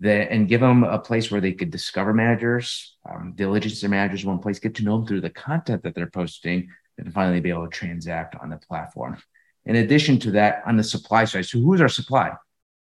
that, 0.00 0.30
and 0.30 0.48
give 0.48 0.60
them 0.60 0.84
a 0.84 0.98
place 0.98 1.30
where 1.30 1.40
they 1.40 1.52
could 1.52 1.70
discover 1.70 2.12
managers, 2.12 2.96
um, 3.08 3.32
diligence 3.34 3.80
their 3.80 3.90
managers 3.90 4.24
one 4.24 4.38
place, 4.38 4.58
get 4.58 4.74
to 4.74 4.84
know 4.84 4.98
them 4.98 5.06
through 5.06 5.20
the 5.20 5.30
content 5.30 5.82
that 5.82 5.94
they're 5.94 6.10
posting, 6.10 6.68
and 6.98 7.12
finally 7.12 7.40
be 7.40 7.50
able 7.50 7.64
to 7.64 7.70
transact 7.70 8.36
on 8.40 8.50
the 8.50 8.56
platform. 8.56 9.16
In 9.64 9.76
addition 9.76 10.18
to 10.20 10.32
that, 10.32 10.62
on 10.66 10.76
the 10.76 10.84
supply 10.84 11.24
side, 11.24 11.46
so 11.46 11.58
who's 11.58 11.80
our 11.80 11.88
supply? 11.88 12.32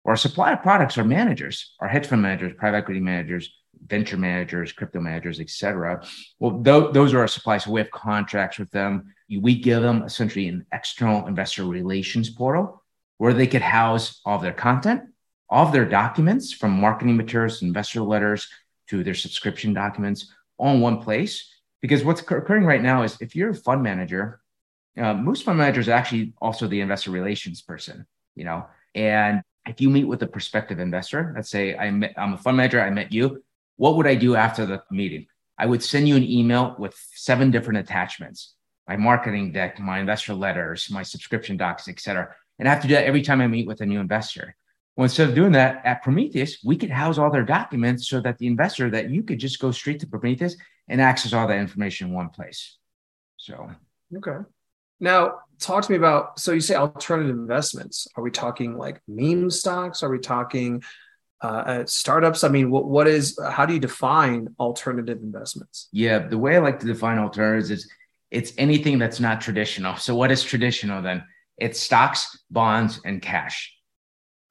Our 0.05 0.17
supply 0.17 0.53
of 0.53 0.63
products 0.63 0.99
are 0.99 1.05
managers, 1.05 1.75
our 1.81 1.89
hedge 1.89 2.07
fund 2.07 2.23
managers, 2.23 2.53
private 2.57 2.77
equity 2.77 3.01
managers, 3.01 3.53
venture 3.87 4.17
managers, 4.17 4.73
crypto 4.73 5.01
managers, 5.01 5.41
et 5.41 5.51
cetera. 5.51 6.05
Well, 6.39 6.63
th- 6.63 6.93
those 6.93 7.15
are 7.15 7.21
our 7.21 7.29
suppliers. 7.29 7.65
So 7.65 7.71
we 7.71 7.81
have 7.81 7.91
contracts 7.91 8.59
with 8.59 8.71
them. 8.71 9.15
We 9.29 9.59
give 9.59 9.83
them 9.83 10.03
essentially 10.03 10.49
an 10.49 10.67
external 10.73 11.27
investor 11.27 11.65
relations 11.65 12.31
portal 12.31 12.83
where 13.19 13.35
they 13.35 13.47
could 13.47 13.63
house 13.63 14.21
all 14.25 14.37
of 14.37 14.43
their 14.43 14.53
content, 14.53 15.03
all 15.49 15.67
of 15.67 15.73
their 15.73 15.85
documents 15.85 16.53
from 16.53 16.73
marketing 16.73 17.17
materials, 17.17 17.63
investor 17.63 18.03
letters 18.03 18.49
to 18.89 19.03
their 19.03 19.15
subscription 19.15 19.73
documents 19.73 20.33
all 20.59 20.75
in 20.75 20.81
one 20.81 21.01
place. 21.01 21.53
Because 21.83 22.05
what's 22.05 22.21
occurring 22.21 22.65
right 22.65 22.83
now 22.83 23.03
is 23.03 23.17
if 23.21 23.37
you're 23.37 23.51
a 23.51 23.55
fund 23.55 23.83
manager, 23.83 24.41
uh, 24.99 25.15
most 25.15 25.45
fund 25.45 25.59
managers 25.59 25.89
are 25.89 25.93
actually 25.93 26.33
also 26.41 26.67
the 26.67 26.81
investor 26.81 27.11
relations 27.11 27.63
person, 27.63 28.07
you 28.35 28.45
know, 28.45 28.67
and 28.95 29.43
if 29.67 29.81
you 29.81 29.91
meet 29.91 30.05
with 30.05 30.23
a 30.23 30.27
prospective 30.27 30.79
investor, 30.79 31.33
let's 31.35 31.51
say 31.51 31.77
I 31.77 31.91
met, 31.91 32.15
I'm 32.17 32.35
a 32.35 32.39
fund 32.39 32.57
manager, 32.57 32.81
I 32.81 32.91
met 32.91 33.13
you, 33.13 33.43
what 33.77 33.97
would 33.97 34.07
I 34.07 34.15
do 34.15 34.37
after 34.37 34.67
the 34.67 34.83
meeting? 34.91 35.27
I 35.59 35.67
would 35.67 35.83
send 35.83 36.09
you 36.09 36.17
an 36.17 36.25
email 36.25 36.77
with 36.79 36.95
seven 37.15 37.51
different 37.51 37.79
attachments 37.81 38.55
my 38.89 38.97
marketing 38.97 39.51
deck, 39.51 39.81
my 39.81 39.99
investor 39.99 40.33
letters, 40.33 40.89
my 40.91 41.03
subscription 41.03 41.57
docs, 41.57 41.89
et 41.89 41.99
cetera. 41.99 42.33
And 42.59 42.69
I 42.69 42.73
have 42.73 42.83
to 42.83 42.89
do 42.89 42.95
that 42.95 43.05
every 43.05 43.23
time 43.23 43.41
I 43.41 43.49
meet 43.49 43.67
with 43.67 43.81
a 43.81 43.87
new 43.87 43.99
investor. 43.99 44.55
Well, 44.97 45.05
instead 45.05 45.29
of 45.29 45.35
doing 45.35 45.53
that 45.53 45.85
at 45.85 46.03
Prometheus, 46.03 46.59
we 46.65 46.77
could 46.77 46.91
house 46.91 47.19
all 47.19 47.31
their 47.31 47.43
documents 47.43 48.09
so 48.09 48.21
that 48.21 48.39
the 48.39 48.47
investor 48.47 48.89
that 48.91 49.11
you 49.11 49.23
could 49.23 49.39
just 49.41 49.61
go 49.61 49.71
straight 49.71 50.01
to 50.01 50.07
Prometheus 50.07 50.57
and 50.89 51.01
access 51.01 51.33
all 51.33 51.49
that 51.49 51.59
information 51.59 52.09
in 52.09 52.15
one 52.15 52.31
place. 52.31 52.79
So, 53.37 53.71
okay. 54.17 54.39
Now, 55.01 55.41
talk 55.59 55.85
to 55.85 55.91
me 55.91 55.99
about 55.99 56.41
so 56.41 56.53
you 56.53 56.61
say 56.61 56.77
alternative 56.77 57.37
investments. 57.37 58.09
Are 58.17 58.23
we 58.23 58.31
talking 58.31 58.79
like 58.79 59.03
meme 59.07 59.51
stocks? 59.51 60.03
Are 60.03 60.09
we 60.09 60.19
talking 60.19 60.83
uh, 61.43 61.47
uh, 61.47 61.87
startups? 61.87 62.45
I 62.45 62.49
mean, 62.49 62.71
what 62.71 62.87
what 62.87 63.07
is 63.07 63.39
how 63.51 63.67
do 63.67 63.75
you 63.75 63.81
define 63.81 64.55
alternative 64.59 65.19
investments? 65.23 65.89
Yeah, 65.93 66.19
the 66.27 66.39
way 66.39 66.57
I 66.57 66.59
like 66.61 66.81
to 66.81 66.87
define 66.87 67.19
alternatives 67.19 67.71
is 67.71 67.91
it's 68.31 68.53
anything 68.59 68.99
that's 68.99 69.21
not 69.21 69.41
traditional. 69.41 69.97
So 69.97 70.15
what 70.15 70.31
is 70.31 70.43
traditional 70.43 71.03
then? 71.03 71.25
It's 71.59 71.81
stocks, 71.81 72.39
bonds, 72.51 73.01
and 73.05 73.23
cash. 73.23 73.73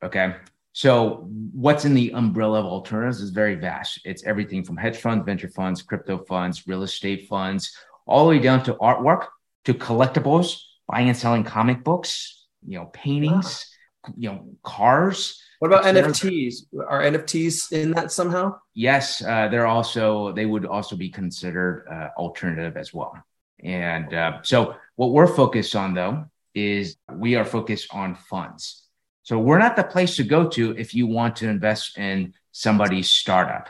Okay. 0.04 0.36
So 0.74 1.30
what's 1.54 1.86
in 1.86 1.94
the 1.94 2.12
umbrella 2.12 2.60
of 2.60 2.66
alternatives 2.66 3.22
is 3.22 3.30
very 3.30 3.56
vast. 3.56 4.02
It's 4.04 4.26
everything 4.26 4.64
from 4.64 4.76
hedge 4.76 4.98
funds, 4.98 5.24
venture 5.26 5.48
funds, 5.48 5.82
crypto 5.82 6.18
funds, 6.26 6.68
real 6.68 6.84
estate 6.84 7.28
funds, 7.30 7.74
all 8.06 8.26
the 8.26 8.32
way 8.32 8.40
down 8.40 8.62
to 8.64 8.74
artwork, 8.74 9.28
to 9.66 9.74
collectibles, 9.74 10.60
buying 10.88 11.08
and 11.08 11.18
selling 11.18 11.44
comic 11.46 11.84
books, 11.84 12.46
you 12.68 12.78
know, 12.78 12.86
paintings, 12.88 13.66
wow. 14.06 14.14
you 14.18 14.30
know, 14.30 14.48
cars. 14.64 15.42
What 15.60 15.72
about 15.72 15.86
NFTs? 15.86 16.66
Are 16.88 17.02
NFTs 17.02 17.72
in 17.72 17.92
that 17.92 18.12
somehow? 18.12 18.60
Yes, 18.74 19.24
uh, 19.24 19.48
they're 19.48 19.68
also 19.68 20.32
they 20.34 20.46
would 20.46 20.66
also 20.66 20.96
be 20.96 21.10
considered 21.10 21.88
uh, 21.92 22.10
alternative 22.20 22.78
as 22.78 22.94
well. 22.94 23.18
And 23.64 24.14
uh, 24.14 24.42
so, 24.44 24.76
what 24.96 25.12
we're 25.12 25.28
focused 25.28 25.76
on 25.76 25.94
though 25.94 26.26
is 26.54 26.98
we 27.12 27.36
are 27.36 27.46
focused 27.46 27.88
on 27.92 28.16
funds. 28.16 28.84
So 29.24 29.40
we're 29.40 29.58
not 29.58 29.76
the 29.76 29.84
place 29.84 30.16
to 30.18 30.24
go 30.24 30.48
to 30.50 30.78
if 30.78 30.94
you 30.94 31.08
want 31.08 31.38
to 31.38 31.50
invest 31.50 31.98
in 31.98 32.34
somebody's 32.52 33.10
startup, 33.10 33.70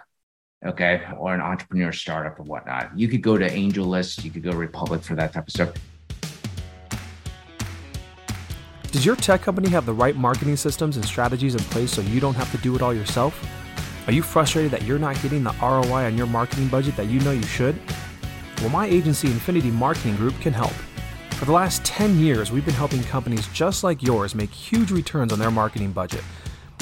okay, 0.66 1.08
or 1.18 1.34
an 1.34 1.40
entrepreneur 1.40 1.92
startup 1.94 2.40
or 2.40 2.44
whatnot. 2.44 2.98
You 2.98 3.08
could 3.08 3.22
go 3.22 3.38
to 3.38 3.50
AngelList, 3.50 4.24
you 4.24 4.32
could 4.32 4.44
go 4.44 4.52
to 4.52 4.58
Republic 4.58 5.02
for 5.02 5.16
that 5.16 5.34
type 5.34 5.48
of 5.48 5.54
stuff. 5.54 5.74
Does 8.96 9.06
your 9.06 9.18
tech 9.18 9.42
company 9.42 9.68
have 9.72 9.86
the 9.86 9.92
right 9.92 10.16
marketing 10.16 10.56
systems 10.56 10.96
and 10.96 11.04
strategies 11.04 11.54
in 11.54 11.60
place 11.64 11.92
so 11.92 12.00
you 12.00 12.22
don't 12.22 12.36
have 12.36 12.50
to 12.52 12.58
do 12.60 12.78
it 12.78 12.82
all 12.82 12.94
yourself? 12.94 13.38
Are 14.08 14.14
you 14.14 14.24
frustrated 14.24 14.72
that 14.72 14.84
you're 14.84 14.98
not 14.98 15.22
getting 15.22 15.44
the 15.44 15.54
ROI 15.62 16.06
on 16.06 16.18
your 16.18 16.28
marketing 16.28 16.70
budget 16.70 16.96
that 16.96 17.08
you 17.08 17.20
know 17.20 17.32
you 17.32 17.44
should? 17.44 17.78
Well, 18.62 18.70
my 18.70 18.86
agency, 18.86 19.28
Infinity 19.28 19.70
Marketing 19.70 20.16
Group, 20.16 20.40
can 20.40 20.54
help. 20.54 20.72
For 21.32 21.44
the 21.44 21.52
last 21.52 21.84
10 21.84 22.20
years, 22.20 22.54
we've 22.54 22.64
been 22.64 22.74
helping 22.74 23.04
companies 23.04 23.50
just 23.50 23.84
like 23.84 24.02
yours 24.02 24.34
make 24.34 24.52
huge 24.52 24.92
returns 24.92 25.34
on 25.34 25.40
their 25.40 25.52
marketing 25.52 25.92
budget. 25.92 26.24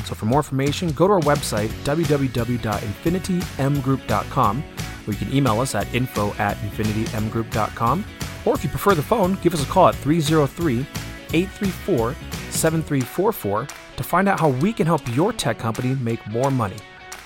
So, 0.05 0.13
for 0.13 0.27
more 0.27 0.41
information, 0.41 0.91
go 0.91 1.07
to 1.07 1.13
our 1.13 1.21
website, 1.21 1.69
www.infinitymgroup.com, 1.83 4.63
or 5.07 5.11
you 5.11 5.17
can 5.17 5.33
email 5.33 5.59
us 5.59 5.73
at 5.73 5.91
info 5.95 6.31
at 6.35 6.57
infinitymgroup.com. 6.57 8.05
Or 8.45 8.53
if 8.53 8.63
you 8.63 8.69
prefer 8.69 8.93
the 8.93 9.01
phone, 9.01 9.33
give 9.41 9.55
us 9.55 9.63
a 9.63 9.67
call 9.67 9.87
at 9.87 9.95
303 9.95 10.85
834 11.33 12.15
7344 12.51 13.67
to 13.97 14.03
find 14.03 14.29
out 14.29 14.39
how 14.39 14.49
we 14.49 14.71
can 14.71 14.85
help 14.85 15.01
your 15.15 15.33
tech 15.33 15.57
company 15.57 15.95
make 15.95 16.25
more 16.27 16.51
money. 16.51 16.77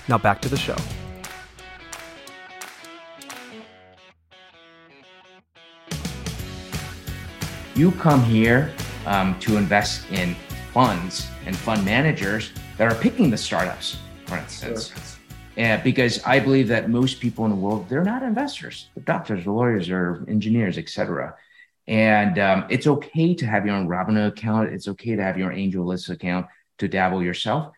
Now 0.08 0.18
back 0.18 0.40
to 0.42 0.48
the 0.48 0.56
show. 0.56 0.76
You 7.74 7.92
come 7.92 8.24
here 8.24 8.74
um, 9.06 9.38
to 9.38 9.56
invest 9.56 10.10
in 10.10 10.34
funds 10.72 11.28
and 11.46 11.56
fund 11.56 11.84
managers 11.84 12.52
that 12.76 12.90
are 12.90 12.94
picking 13.00 13.30
the 13.30 13.36
startups, 13.36 13.98
for 14.26 14.36
instance. 14.36 14.88
Sure. 14.88 14.98
Yeah, 15.56 15.76
because 15.76 16.22
I 16.24 16.38
believe 16.38 16.68
that 16.68 16.88
most 16.88 17.20
people 17.20 17.44
in 17.44 17.50
the 17.50 17.56
world, 17.56 17.88
they're 17.88 18.04
not 18.04 18.22
investors. 18.22 18.88
They're 18.94 19.04
doctors, 19.04 19.46
or 19.46 19.52
lawyers, 19.52 19.90
or 19.90 20.24
engineers, 20.28 20.78
etc. 20.78 21.34
And 21.88 22.38
um, 22.38 22.66
it's 22.68 22.86
okay 22.86 23.34
to 23.34 23.46
have 23.46 23.64
your 23.64 23.74
own 23.74 23.88
Robinhood 23.88 24.28
account. 24.28 24.72
It's 24.74 24.88
okay 24.88 25.16
to 25.16 25.22
have 25.22 25.38
your 25.38 25.50
AngelList 25.50 26.10
account 26.10 26.46
to 26.78 26.86
dabble 26.86 27.22
yourself. 27.22 27.72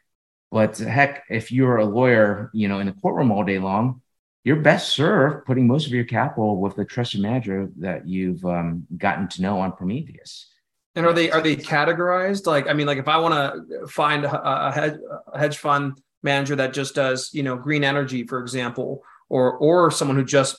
But 0.50 0.76
heck, 0.78 1.22
if 1.30 1.52
you're 1.52 1.76
a 1.76 1.84
lawyer, 1.84 2.50
you 2.52 2.66
know, 2.66 2.80
in 2.80 2.86
the 2.86 2.92
courtroom 2.92 3.30
all 3.30 3.44
day 3.44 3.60
long, 3.60 4.02
you're 4.42 4.56
best 4.56 4.88
served 4.88 5.46
putting 5.46 5.68
most 5.68 5.86
of 5.86 5.92
your 5.92 6.04
capital 6.04 6.60
with 6.60 6.74
the 6.74 6.84
trusted 6.84 7.20
manager 7.20 7.70
that 7.78 8.08
you've 8.08 8.44
um, 8.44 8.84
gotten 8.96 9.28
to 9.28 9.42
know 9.42 9.60
on 9.60 9.76
Prometheus. 9.76 10.48
And 10.96 11.06
are 11.06 11.12
they 11.12 11.30
are 11.30 11.40
they 11.40 11.54
categorized? 11.54 12.46
Like, 12.46 12.66
I 12.66 12.72
mean, 12.72 12.88
like 12.88 12.98
if 12.98 13.06
I 13.06 13.18
want 13.18 13.68
to 13.70 13.86
find 13.86 14.24
a, 14.24 15.30
a 15.32 15.38
hedge 15.38 15.58
fund 15.58 16.00
manager 16.24 16.56
that 16.56 16.72
just 16.72 16.96
does, 16.96 17.30
you 17.32 17.44
know, 17.44 17.56
green 17.56 17.84
energy, 17.84 18.26
for 18.26 18.40
example, 18.40 19.04
or 19.28 19.56
or 19.56 19.92
someone 19.92 20.16
who 20.16 20.24
just 20.24 20.58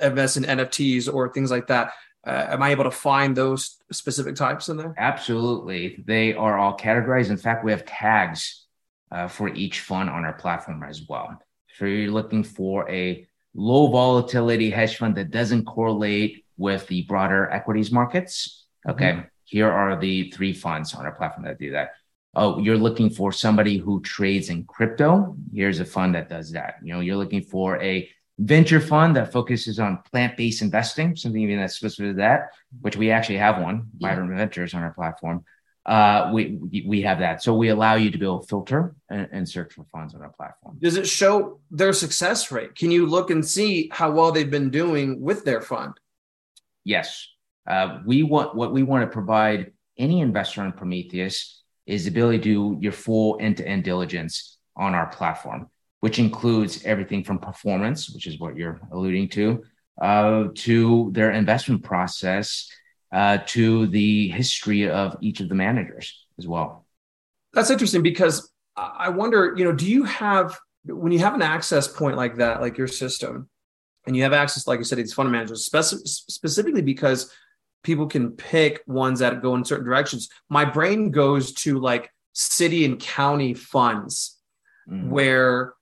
invests 0.00 0.36
in 0.36 0.42
NFTs 0.42 1.12
or 1.12 1.32
things 1.32 1.52
like 1.52 1.68
that, 1.68 1.92
uh, 2.28 2.48
am 2.50 2.62
I 2.62 2.70
able 2.70 2.84
to 2.84 2.90
find 2.90 3.34
those 3.34 3.78
specific 3.90 4.36
types 4.36 4.68
in 4.68 4.76
there? 4.76 4.94
Absolutely. 4.98 6.02
They 6.06 6.34
are 6.34 6.58
all 6.58 6.76
categorized. 6.76 7.30
In 7.30 7.38
fact, 7.38 7.64
we 7.64 7.70
have 7.70 7.86
tags 7.86 8.66
uh, 9.10 9.28
for 9.28 9.48
each 9.48 9.80
fund 9.80 10.10
on 10.10 10.24
our 10.24 10.34
platform 10.34 10.82
as 10.82 11.06
well. 11.08 11.40
So 11.78 11.86
you're 11.86 12.10
looking 12.10 12.44
for 12.44 12.88
a 12.90 13.26
low 13.54 13.86
volatility 13.86 14.68
hedge 14.68 14.96
fund 14.98 15.16
that 15.16 15.30
doesn't 15.30 15.64
correlate 15.64 16.44
with 16.58 16.86
the 16.88 17.02
broader 17.02 17.48
equities 17.50 17.90
markets. 17.90 18.66
Okay. 18.86 19.12
Mm-hmm. 19.12 19.28
Here 19.44 19.70
are 19.70 19.98
the 19.98 20.30
three 20.30 20.52
funds 20.52 20.94
on 20.94 21.06
our 21.06 21.12
platform 21.12 21.46
that 21.46 21.58
do 21.58 21.72
that. 21.72 21.92
Oh, 22.34 22.58
you're 22.58 22.76
looking 22.76 23.08
for 23.08 23.32
somebody 23.32 23.78
who 23.78 24.02
trades 24.02 24.50
in 24.50 24.64
crypto. 24.64 25.34
Here's 25.54 25.80
a 25.80 25.84
fund 25.84 26.14
that 26.14 26.28
does 26.28 26.52
that. 26.52 26.74
You 26.82 26.92
know, 26.92 27.00
you're 27.00 27.16
looking 27.16 27.42
for 27.42 27.82
a 27.82 28.08
venture 28.38 28.80
fund 28.80 29.16
that 29.16 29.32
focuses 29.32 29.80
on 29.80 29.98
plant-based 30.10 30.62
investing, 30.62 31.16
something 31.16 31.42
even 31.42 31.58
that's 31.58 31.74
specific 31.74 32.12
to 32.12 32.14
that, 32.14 32.50
which 32.80 32.96
we 32.96 33.10
actually 33.10 33.38
have 33.38 33.60
one, 33.60 33.88
yeah. 33.98 34.14
Ventures 34.14 34.74
on 34.74 34.82
our 34.82 34.92
platform. 34.92 35.44
Uh, 35.84 36.30
we 36.34 36.58
we 36.86 37.00
have 37.00 37.20
that, 37.20 37.42
so 37.42 37.54
we 37.54 37.70
allow 37.70 37.94
you 37.94 38.10
to 38.10 38.18
be 38.18 38.24
able 38.26 38.40
to 38.40 38.46
filter 38.46 38.94
and, 39.08 39.26
and, 39.32 39.48
search 39.48 39.72
for 39.72 39.86
funds 39.90 40.14
on 40.14 40.20
our 40.20 40.28
platform. 40.28 40.76
Does 40.78 40.98
it 40.98 41.08
show 41.08 41.60
their 41.70 41.94
success 41.94 42.52
rate? 42.52 42.74
Can 42.74 42.90
you 42.90 43.06
look 43.06 43.30
and 43.30 43.44
see 43.44 43.88
how 43.90 44.10
well 44.10 44.30
they've 44.30 44.50
been 44.50 44.68
doing 44.68 45.18
with 45.18 45.46
their 45.46 45.62
fund? 45.62 45.94
Yes, 46.84 47.26
uh, 47.66 48.00
we 48.04 48.22
want 48.22 48.54
what 48.54 48.70
we 48.70 48.82
want 48.82 49.04
to 49.04 49.10
provide 49.10 49.72
any 49.96 50.20
investor 50.20 50.60
on 50.60 50.72
Prometheus 50.72 51.62
is 51.86 52.04
the 52.04 52.10
ability 52.10 52.38
to 52.38 52.44
do 52.44 52.78
your 52.82 52.92
full 52.92 53.38
end-to-end 53.40 53.82
diligence 53.82 54.58
on 54.76 54.94
our 54.94 55.06
platform 55.06 55.70
which 56.00 56.18
includes 56.18 56.84
everything 56.84 57.24
from 57.24 57.38
performance, 57.38 58.10
which 58.10 58.26
is 58.26 58.38
what 58.38 58.56
you're 58.56 58.80
alluding 58.92 59.28
to, 59.30 59.62
uh, 60.00 60.44
to 60.54 61.10
their 61.12 61.32
investment 61.32 61.82
process, 61.82 62.70
uh, 63.12 63.38
to 63.46 63.86
the 63.88 64.28
history 64.28 64.88
of 64.88 65.16
each 65.20 65.40
of 65.40 65.48
the 65.48 65.54
managers 65.54 66.26
as 66.38 66.46
well. 66.46 66.86
That's 67.52 67.70
interesting 67.70 68.02
because 68.02 68.52
I 68.76 69.08
wonder, 69.08 69.54
you 69.56 69.64
know, 69.64 69.72
do 69.72 69.90
you 69.90 70.04
have 70.04 70.58
when 70.84 71.12
you 71.12 71.18
have 71.18 71.34
an 71.34 71.42
access 71.42 71.88
point 71.88 72.16
like 72.16 72.36
that, 72.36 72.60
like 72.60 72.78
your 72.78 72.86
system, 72.86 73.48
and 74.06 74.16
you 74.16 74.22
have 74.22 74.32
access, 74.32 74.66
like 74.66 74.78
you 74.78 74.84
said, 74.84 74.96
to 74.96 75.02
these 75.02 75.12
fund 75.12 75.30
managers, 75.30 75.68
speci- 75.68 76.06
specifically 76.06 76.82
because 76.82 77.32
people 77.82 78.06
can 78.06 78.30
pick 78.30 78.82
ones 78.86 79.18
that 79.20 79.42
go 79.42 79.54
in 79.54 79.64
certain 79.64 79.84
directions. 79.84 80.28
My 80.48 80.64
brain 80.64 81.10
goes 81.10 81.52
to 81.54 81.78
like 81.78 82.10
city 82.32 82.84
and 82.84 82.98
county 83.00 83.54
funds 83.54 84.38
mm. 84.88 85.08
where 85.08 85.74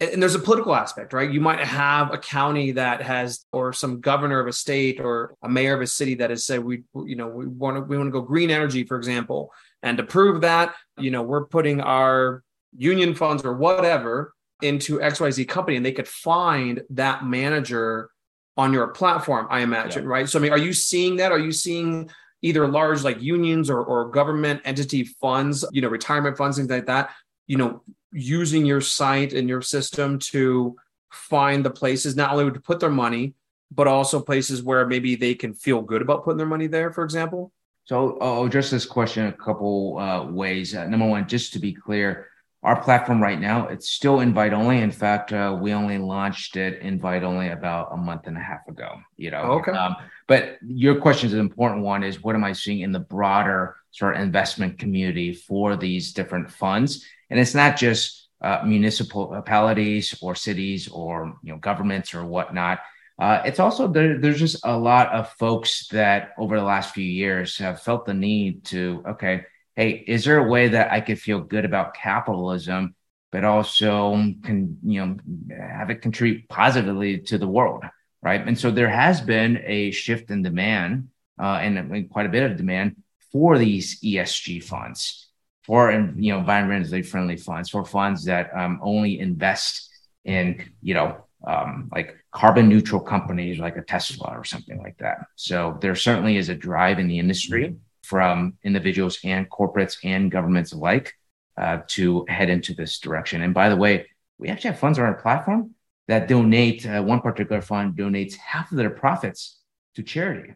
and 0.00 0.22
there's 0.22 0.36
a 0.36 0.40
political 0.40 0.74
aspect, 0.74 1.12
right? 1.12 1.30
You 1.30 1.40
might 1.40 1.58
have 1.58 2.12
a 2.12 2.18
county 2.18 2.72
that 2.72 3.02
has, 3.02 3.44
or 3.52 3.72
some 3.72 4.00
governor 4.00 4.38
of 4.38 4.46
a 4.46 4.52
state, 4.52 5.00
or 5.00 5.34
a 5.42 5.48
mayor 5.48 5.74
of 5.74 5.80
a 5.80 5.86
city 5.86 6.14
that 6.14 6.30
has 6.30 6.44
said 6.44 6.62
we, 6.62 6.84
you 6.94 7.16
know, 7.16 7.26
we 7.26 7.46
want 7.46 7.76
to 7.76 7.82
we 7.82 7.96
want 7.96 8.08
to 8.08 8.12
go 8.12 8.20
green 8.20 8.50
energy, 8.50 8.84
for 8.84 8.96
example, 8.96 9.52
and 9.82 9.96
to 9.98 10.04
prove 10.04 10.42
that, 10.42 10.74
you 10.98 11.10
know, 11.10 11.22
we're 11.22 11.46
putting 11.46 11.80
our 11.80 12.44
union 12.76 13.14
funds 13.14 13.44
or 13.44 13.54
whatever 13.54 14.32
into 14.62 14.98
XYZ 14.98 15.48
company, 15.48 15.76
and 15.76 15.84
they 15.84 15.92
could 15.92 16.08
find 16.08 16.82
that 16.90 17.24
manager 17.24 18.10
on 18.56 18.72
your 18.72 18.88
platform. 18.88 19.46
I 19.50 19.60
imagine, 19.60 20.04
yeah. 20.04 20.10
right? 20.10 20.28
So, 20.28 20.38
I 20.38 20.42
mean, 20.42 20.52
are 20.52 20.58
you 20.58 20.72
seeing 20.72 21.16
that? 21.16 21.32
Are 21.32 21.38
you 21.38 21.52
seeing 21.52 22.10
either 22.42 22.68
large 22.68 23.02
like 23.02 23.20
unions 23.20 23.68
or, 23.68 23.82
or 23.82 24.10
government 24.10 24.60
entity 24.64 25.04
funds, 25.04 25.64
you 25.72 25.80
know, 25.80 25.88
retirement 25.88 26.36
funds, 26.36 26.56
things 26.56 26.70
like 26.70 26.86
that, 26.86 27.10
you 27.46 27.56
know, 27.56 27.82
using 28.12 28.64
your 28.64 28.80
site 28.80 29.32
and 29.32 29.48
your 29.48 29.62
system 29.62 30.18
to 30.18 30.76
find 31.10 31.64
the 31.64 31.70
places 31.70 32.16
not 32.16 32.32
only 32.32 32.52
to 32.52 32.60
put 32.60 32.80
their 32.80 32.90
money, 32.90 33.34
but 33.70 33.86
also 33.86 34.20
places 34.20 34.62
where 34.62 34.86
maybe 34.86 35.14
they 35.14 35.34
can 35.34 35.54
feel 35.54 35.82
good 35.82 36.02
about 36.02 36.24
putting 36.24 36.38
their 36.38 36.46
money 36.46 36.66
there, 36.66 36.92
for 36.92 37.04
example? 37.04 37.52
So 37.84 38.18
I'll 38.20 38.44
address 38.44 38.70
this 38.70 38.84
question 38.84 39.26
a 39.26 39.32
couple 39.32 39.98
uh, 39.98 40.24
ways. 40.24 40.74
Uh, 40.74 40.86
number 40.86 41.06
one, 41.06 41.26
just 41.26 41.52
to 41.54 41.58
be 41.58 41.72
clear, 41.72 42.28
our 42.62 42.82
platform 42.82 43.22
right 43.22 43.40
now 43.40 43.68
it's 43.68 43.88
still 43.90 44.20
invite 44.20 44.52
only. 44.52 44.78
In 44.78 44.90
fact, 44.90 45.32
uh, 45.32 45.56
we 45.58 45.72
only 45.72 45.96
launched 45.98 46.56
it 46.56 46.82
invite 46.82 47.22
only 47.22 47.48
about 47.48 47.88
a 47.92 47.96
month 47.96 48.26
and 48.26 48.36
a 48.36 48.40
half 48.40 48.66
ago. 48.68 48.98
You 49.16 49.30
know, 49.30 49.42
okay. 49.60 49.70
Um, 49.70 49.96
but 50.26 50.58
your 50.66 51.00
question 51.00 51.28
is 51.28 51.34
an 51.34 51.40
important 51.40 51.82
one: 51.82 52.02
is 52.02 52.22
what 52.22 52.34
am 52.34 52.44
I 52.44 52.52
seeing 52.52 52.80
in 52.80 52.92
the 52.92 53.00
broader 53.00 53.76
sort 53.90 54.16
of 54.16 54.22
investment 54.22 54.78
community 54.78 55.32
for 55.32 55.76
these 55.76 56.12
different 56.12 56.50
funds? 56.50 57.06
And 57.30 57.38
it's 57.38 57.54
not 57.54 57.76
just 57.76 58.28
uh, 58.40 58.62
municipalities 58.64 60.16
or 60.22 60.34
cities 60.34 60.88
or 60.88 61.36
you 61.42 61.52
know 61.52 61.58
governments 61.58 62.14
or 62.14 62.24
whatnot. 62.24 62.80
Uh, 63.18 63.42
it's 63.44 63.58
also 63.58 63.88
there, 63.88 64.18
there's 64.18 64.38
just 64.38 64.64
a 64.64 64.78
lot 64.78 65.12
of 65.12 65.32
folks 65.32 65.88
that 65.88 66.30
over 66.38 66.56
the 66.56 66.64
last 66.64 66.94
few 66.94 67.04
years 67.04 67.58
have 67.58 67.82
felt 67.82 68.06
the 68.06 68.14
need 68.14 68.64
to 68.64 69.02
okay, 69.08 69.44
hey, 69.74 69.90
is 70.06 70.24
there 70.24 70.38
a 70.38 70.48
way 70.48 70.68
that 70.68 70.92
I 70.92 71.00
could 71.00 71.20
feel 71.20 71.40
good 71.40 71.64
about 71.64 71.94
capitalism, 71.94 72.94
but 73.32 73.44
also 73.44 74.12
can 74.44 74.78
you 74.84 75.04
know 75.04 75.16
have 75.50 75.90
it 75.90 76.02
contribute 76.02 76.48
positively 76.48 77.18
to 77.22 77.38
the 77.38 77.48
world, 77.48 77.84
right? 78.22 78.46
And 78.46 78.58
so 78.58 78.70
there 78.70 78.88
has 78.88 79.20
been 79.20 79.62
a 79.66 79.90
shift 79.90 80.30
in 80.30 80.42
demand 80.42 81.08
uh, 81.40 81.58
and 81.60 82.08
quite 82.10 82.26
a 82.26 82.30
bit 82.30 82.48
of 82.48 82.56
demand 82.56 83.02
for 83.32 83.58
these 83.58 84.00
ESG 84.00 84.62
funds 84.62 85.27
for 85.68 85.92
you 85.92 86.32
know 86.32 86.40
environmentally 86.40 87.04
friendly 87.04 87.36
funds, 87.36 87.68
for 87.68 87.84
funds 87.84 88.24
that 88.24 88.50
um, 88.56 88.80
only 88.82 89.20
invest 89.20 89.90
in 90.24 90.64
you 90.80 90.94
know 90.94 91.08
um, 91.46 91.90
like 91.94 92.16
carbon 92.32 92.68
neutral 92.70 93.00
companies 93.00 93.58
like 93.58 93.76
a 93.76 93.82
Tesla 93.82 94.30
or 94.34 94.44
something 94.44 94.78
like 94.78 94.96
that. 94.96 95.18
So 95.36 95.76
there 95.82 95.94
certainly 95.94 96.38
is 96.38 96.48
a 96.48 96.54
drive 96.54 96.98
in 96.98 97.06
the 97.06 97.18
industry 97.18 97.76
from 98.02 98.54
individuals 98.64 99.18
and 99.24 99.48
corporates 99.50 99.98
and 100.02 100.30
governments 100.30 100.72
alike 100.72 101.12
uh, 101.58 101.80
to 101.88 102.24
head 102.28 102.48
into 102.48 102.72
this 102.72 102.98
direction. 102.98 103.42
And 103.42 103.52
by 103.52 103.68
the 103.68 103.76
way, 103.76 104.06
we 104.38 104.48
actually 104.48 104.70
have 104.70 104.80
funds 104.80 104.98
on 104.98 105.04
our 105.04 105.20
platform 105.20 105.74
that 106.06 106.28
donate. 106.28 106.86
Uh, 106.86 107.02
one 107.02 107.20
particular 107.20 107.60
fund 107.60 107.94
donates 107.94 108.36
half 108.36 108.72
of 108.72 108.78
their 108.78 108.90
profits 108.90 109.60
to 109.96 110.02
charity. 110.02 110.54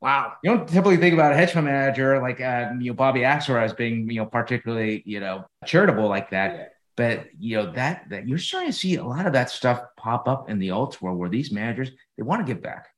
Wow. 0.00 0.34
You 0.42 0.50
don't 0.50 0.68
typically 0.68 0.98
think 0.98 1.14
about 1.14 1.32
a 1.32 1.36
hedge 1.36 1.52
fund 1.52 1.66
manager 1.66 2.20
like 2.20 2.40
uh, 2.40 2.72
you 2.78 2.90
know 2.90 2.94
Bobby 2.94 3.20
Axelrod 3.20 3.64
as 3.64 3.72
being 3.72 4.10
you 4.10 4.20
know 4.20 4.26
particularly 4.26 5.02
you 5.06 5.20
know 5.20 5.44
charitable 5.64 6.08
like 6.08 6.30
that. 6.30 6.54
Yeah. 6.54 6.64
But 6.96 7.26
you 7.38 7.56
know 7.56 7.72
that 7.72 8.08
that 8.10 8.28
you're 8.28 8.38
starting 8.38 8.70
to 8.70 8.76
see 8.76 8.96
a 8.96 9.04
lot 9.04 9.26
of 9.26 9.32
that 9.32 9.50
stuff 9.50 9.82
pop 9.96 10.28
up 10.28 10.50
in 10.50 10.58
the 10.58 10.70
alt 10.70 11.00
world 11.00 11.18
where 11.18 11.28
these 11.28 11.50
managers 11.50 11.90
they 12.16 12.22
want 12.22 12.46
to 12.46 12.52
give 12.52 12.62
back. 12.62 12.88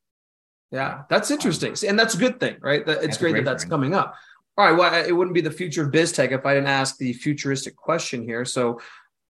Yeah, 0.71 1.03
that's 1.09 1.31
interesting, 1.31 1.75
and 1.89 1.99
that's 1.99 2.15
a 2.15 2.19
good 2.19 2.39
thing, 2.41 2.57
right? 2.61 2.83
It's 2.87 3.01
that's 3.01 3.17
great, 3.17 3.35
that 3.37 3.45
that's 3.45 3.65
thing. 3.65 3.71
coming 3.71 3.95
up. 3.95 4.15
All 4.57 4.67
right, 4.67 4.77
well, 4.77 4.93
it 4.93 5.13
wouldn't 5.13 5.35
be 5.35 5.41
the 5.41 5.51
future 5.51 5.85
of 5.85 5.93
BizTech 5.93 6.33
if 6.33 6.45
I 6.45 6.55
didn't 6.55 6.69
ask 6.69 6.97
the 6.99 7.13
futuristic 7.13 7.77
question 7.77 8.23
here. 8.23 8.45
So, 8.45 8.81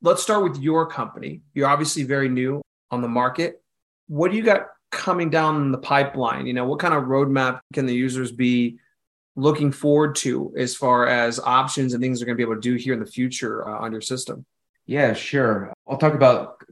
let's 0.02 0.22
start 0.22 0.44
with 0.44 0.60
your 0.60 0.88
company. 0.88 1.42
You're 1.54 1.70
obviously 1.70 2.04
very 2.04 2.28
new 2.28 2.62
on 2.90 3.02
the 3.02 3.08
market. 3.08 3.62
What 4.08 4.32
do 4.32 4.38
you 4.38 4.44
got 4.44 4.68
coming 4.92 5.30
down 5.30 5.72
the 5.72 5.78
pipeline? 5.78 6.46
You 6.46 6.54
know, 6.54 6.66
what 6.66 6.80
kind 6.80 6.94
of 6.94 7.06
roadmap 7.06 7.62
can 7.74 7.86
the 7.86 7.96
users 7.96 8.32
be 8.32 8.78
looking 9.36 9.72
forward 9.72 10.16
to 10.16 10.54
as 10.58 10.76
far 10.76 11.08
as 11.08 11.40
options 11.40 11.94
and 11.94 12.02
things 12.02 12.20
they're 12.20 12.26
going 12.26 12.38
to 12.38 12.38
be 12.38 12.44
able 12.44 12.62
to 12.62 12.62
do 12.62 12.76
here 12.76 12.94
in 12.94 13.00
the 13.00 13.06
future 13.06 13.68
uh, 13.68 13.80
on 13.80 13.92
your 13.92 14.02
system? 14.02 14.46
Yeah, 14.86 15.14
sure. 15.14 15.74
I'll 15.88 15.98
talk 15.98 16.14
about 16.14 16.64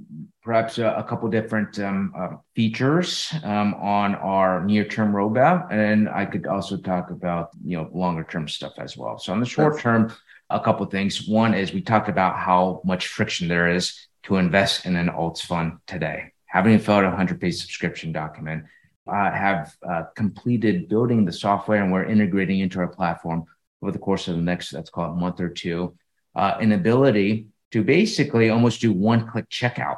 perhaps 0.44 0.78
a, 0.78 0.88
a 0.88 1.04
couple 1.04 1.30
different 1.30 1.80
um, 1.80 2.14
uh, 2.18 2.30
features 2.56 3.34
um, 3.44 3.76
on 3.76 4.16
our 4.16 4.64
near-term 4.66 5.14
roadmap, 5.14 5.72
and 5.72 6.10
I 6.10 6.26
could 6.26 6.48
also 6.48 6.78
talk 6.78 7.12
about 7.12 7.50
you 7.64 7.78
know 7.78 7.90
longer-term 7.94 8.48
stuff 8.48 8.74
as 8.78 8.98
well. 8.98 9.20
So 9.20 9.32
on 9.32 9.40
the 9.40 9.46
short 9.46 9.80
term, 9.80 10.14
a 10.50 10.60
couple 10.60 10.86
things. 10.88 11.28
One 11.28 11.54
is 11.54 11.72
we 11.72 11.82
talked 11.82 12.10
about 12.10 12.38
how 12.38 12.82
much 12.84 13.08
friction 13.08 13.48
there 13.48 13.70
is 13.70 14.08
to 14.24 14.36
invest 14.36 14.86
in 14.86 14.96
an 14.96 15.08
alts 15.08 15.42
fund 15.42 15.78
today 15.88 16.32
having 16.50 16.78
filled 16.80 17.04
a 17.04 17.08
100 17.08 17.40
page 17.40 17.56
subscription 17.56 18.12
document, 18.12 18.66
uh, 19.08 19.32
have 19.32 19.76
uh, 19.88 20.04
completed 20.16 20.90
building 20.90 21.26
the 21.26 21.32
software 21.32 21.82
and 21.82 21.92
we're 21.92 22.04
integrating 22.04 22.60
into 22.60 22.80
our 22.80 22.88
platform 22.88 23.46
over 23.82 23.92
the 23.92 24.00
course 24.00 24.28
of 24.28 24.36
the 24.36 24.42
next, 24.42 24.74
let's 24.74 24.90
call 24.90 25.12
it 25.12 25.16
month 25.16 25.40
or 25.40 25.50
two, 25.50 25.96
uh, 26.36 26.58
an 26.60 26.72
ability 26.72 27.48
to 27.72 27.84
basically 27.84 28.50
almost 28.50 28.82
do 28.82 28.92
one 28.92 29.28
click 29.28 29.48
checkout 29.50 29.98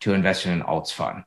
to 0.00 0.12
invest 0.12 0.46
in 0.46 0.52
an 0.52 0.62
alts 0.62 0.92
fund. 0.92 1.24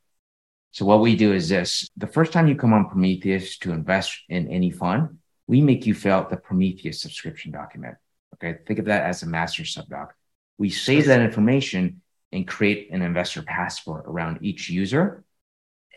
So 0.71 0.86
what 0.86 1.02
we 1.02 1.15
do 1.15 1.34
is 1.34 1.50
this, 1.50 1.89
the 1.97 2.08
first 2.08 2.32
time 2.32 2.47
you 2.47 2.56
come 2.56 2.71
on 2.71 2.88
Prometheus 2.88 3.58
to 3.60 3.74
invest 3.74 4.17
in 4.30 4.47
any 4.47 4.71
fund, 4.71 5.17
we 5.47 5.60
make 5.60 5.86
you 5.86 5.93
fill 5.93 6.13
out 6.13 6.30
the 6.30 6.38
Prometheus 6.38 7.02
subscription 7.02 7.52
document. 7.52 7.95
Okay. 8.36 8.60
Think 8.65 8.80
of 8.80 8.86
that 8.86 9.04
as 9.04 9.24
a 9.24 9.28
master 9.28 9.63
subdoc. 9.63 10.10
We 10.58 10.69
save 10.69 11.08
that 11.08 11.21
information 11.21 12.02
and 12.32 12.48
create 12.48 12.89
an 12.91 13.02
investor 13.02 13.41
passport 13.41 14.06
around 14.08 14.39
each 14.41 14.70
user. 14.70 15.24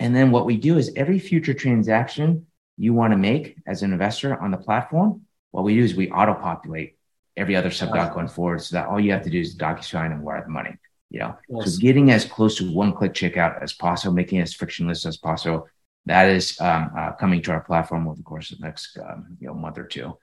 And 0.00 0.14
then 0.14 0.30
what 0.30 0.46
we 0.46 0.56
do 0.56 0.76
is 0.76 0.92
every 0.96 1.18
future 1.18 1.54
transaction 1.54 2.46
you 2.76 2.92
want 2.92 3.12
to 3.12 3.16
make 3.16 3.56
as 3.66 3.82
an 3.82 3.92
investor 3.92 4.36
on 4.40 4.50
the 4.50 4.56
platform, 4.56 5.22
what 5.52 5.64
we 5.64 5.76
do 5.76 5.84
is 5.84 5.94
we 5.94 6.10
auto 6.10 6.34
populate 6.34 6.96
every 7.36 7.54
other 7.56 7.70
sub 7.70 7.94
doc 7.94 8.14
going 8.14 8.28
forward 8.28 8.60
so 8.62 8.76
that 8.76 8.88
all 8.88 8.98
you 8.98 9.12
have 9.12 9.22
to 9.22 9.30
do 9.30 9.40
is 9.40 9.56
DocuSign 9.56 10.12
and 10.12 10.22
wire 10.22 10.42
the 10.42 10.50
money. 10.50 10.76
You 11.10 11.20
know, 11.20 11.36
yes. 11.48 11.74
so 11.74 11.80
getting 11.80 12.10
as 12.10 12.24
close 12.24 12.56
to 12.56 12.72
one 12.72 12.92
click 12.92 13.12
checkout 13.12 13.62
as 13.62 13.72
possible, 13.72 14.14
making 14.14 14.40
it 14.40 14.42
as 14.42 14.54
frictionless 14.54 15.06
as 15.06 15.16
possible. 15.16 15.68
That 16.06 16.28
is 16.28 16.60
um, 16.60 16.90
uh, 16.96 17.12
coming 17.12 17.40
to 17.42 17.52
our 17.52 17.60
platform 17.60 18.08
over 18.08 18.16
the 18.16 18.24
course 18.24 18.50
of 18.50 18.58
the 18.58 18.66
next 18.66 18.98
um, 18.98 19.36
you 19.40 19.46
know 19.46 19.54
month 19.54 19.78
or 19.78 19.84
two. 19.84 20.18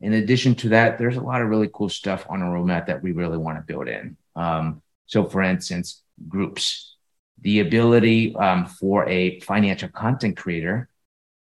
In 0.00 0.12
addition 0.12 0.54
to 0.56 0.68
that, 0.68 0.98
there's 0.98 1.16
a 1.16 1.20
lot 1.20 1.42
of 1.42 1.48
really 1.48 1.68
cool 1.72 1.88
stuff 1.88 2.26
on 2.28 2.42
our 2.42 2.54
roadmap 2.54 2.86
that 2.86 3.02
we 3.02 3.12
really 3.12 3.38
want 3.38 3.58
to 3.58 3.62
build 3.62 3.88
in. 3.88 4.16
Um, 4.36 4.82
so, 5.06 5.24
for 5.24 5.42
instance, 5.42 6.02
groups, 6.28 6.96
the 7.40 7.60
ability 7.60 8.34
um, 8.36 8.66
for 8.66 9.08
a 9.08 9.40
financial 9.40 9.88
content 9.88 10.36
creator 10.36 10.88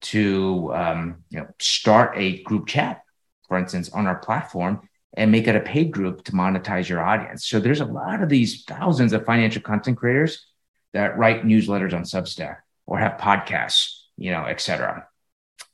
to 0.01 0.71
um, 0.73 1.23
you 1.29 1.39
know, 1.39 1.47
start 1.59 2.13
a 2.15 2.41
group 2.43 2.67
chat, 2.67 3.01
for 3.47 3.57
instance, 3.57 3.89
on 3.89 4.07
our 4.07 4.17
platform 4.17 4.87
and 5.13 5.31
make 5.31 5.47
it 5.47 5.55
a 5.55 5.61
paid 5.61 5.91
group 5.91 6.23
to 6.23 6.31
monetize 6.33 6.87
your 6.87 7.01
audience. 7.01 7.45
So 7.45 7.59
there's 7.59 7.81
a 7.81 7.85
lot 7.85 8.21
of 8.21 8.29
these 8.29 8.63
thousands 8.63 9.13
of 9.13 9.25
financial 9.25 9.61
content 9.61 9.97
creators 9.97 10.45
that 10.93 11.17
write 11.17 11.43
newsletters 11.43 11.93
on 11.93 12.03
Substack 12.03 12.57
or 12.85 12.99
have 12.99 13.19
podcasts, 13.19 14.01
you 14.17 14.31
know, 14.31 14.45
et 14.45 14.61
cetera. 14.61 15.07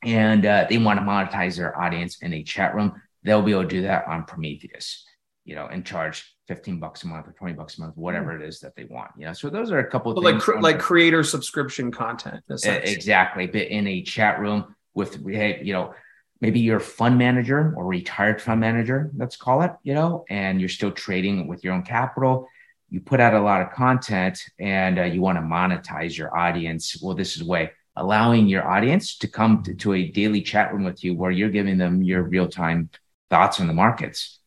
And 0.04 0.46
uh, 0.46 0.68
they 0.70 0.78
want 0.78 1.00
to 1.00 1.06
monetize 1.06 1.58
their 1.58 1.78
audience 1.78 2.22
in 2.22 2.34
a 2.34 2.44
chat 2.44 2.76
room. 2.76 3.02
They'll 3.24 3.42
be 3.42 3.52
able 3.52 3.64
to 3.64 3.68
do 3.68 3.82
that 3.84 4.08
on 4.08 4.26
Prometheus, 4.26 5.06
you 5.44 5.56
know, 5.56 5.68
and 5.68 5.86
charge 5.86 6.35
15 6.48 6.80
bucks 6.80 7.04
a 7.04 7.08
month 7.08 7.28
or 7.28 7.32
20 7.32 7.54
bucks 7.54 7.78
a 7.78 7.82
month, 7.82 7.98
whatever 7.98 8.34
mm. 8.34 8.42
it 8.42 8.48
is 8.48 8.60
that 8.60 8.76
they 8.76 8.84
want. 8.86 9.12
You 9.18 9.26
know, 9.26 9.34
so 9.34 9.50
those 9.50 9.72
are 9.72 9.80
a 9.80 9.90
couple 9.90 10.12
of 10.12 10.24
like 10.24 10.40
cr- 10.40 10.60
like 10.60 10.80
creator 10.80 11.24
subscription 11.24 11.92
content. 11.92 12.44
Exactly. 12.50 13.48
But 13.48 13.64
in 13.64 13.88
a 13.88 14.04
chat 14.04 14.40
room 14.40 14.76
with 14.94 15.20
you 15.26 15.74
know, 15.74 15.94
maybe 16.42 16.60
you're 16.60 16.78
a 16.78 16.82
fund 16.82 17.18
manager 17.18 17.74
or 17.76 17.86
retired 17.86 18.42
fund 18.42 18.60
manager, 18.60 19.12
let's 19.16 19.36
call 19.36 19.64
it, 19.64 19.72
you 19.84 19.94
know, 19.94 20.26
and 20.30 20.60
you're 20.60 20.70
still 20.70 20.92
trading 20.92 21.48
with 21.48 21.64
your 21.64 21.74
own 21.74 21.84
capital. 21.84 22.48
You 22.90 23.02
put 23.02 23.20
out 23.20 23.34
a 23.34 23.42
lot 23.42 23.62
of 23.62 23.72
content 23.72 24.40
and 24.60 25.00
uh, 25.00 25.04
you 25.04 25.22
want 25.22 25.38
to 25.38 25.42
monetize 25.42 26.18
your 26.18 26.38
audience. 26.38 27.02
Well, 27.02 27.16
this 27.16 27.36
is 27.36 27.42
a 27.42 27.46
way 27.46 27.72
allowing 27.96 28.48
your 28.48 28.68
audience 28.68 29.18
to 29.18 29.28
come 29.28 29.64
to, 29.64 29.74
to 29.74 29.94
a 29.94 30.08
daily 30.10 30.42
chat 30.42 30.74
room 30.74 30.84
with 30.84 31.04
you 31.04 31.16
where 31.16 31.32
you're 31.32 31.50
giving 31.50 31.78
them 31.78 32.04
your 32.04 32.22
real 32.24 32.48
time 32.48 32.90
thoughts 33.30 33.60
on 33.60 33.68
the 33.68 33.74
markets 33.74 34.40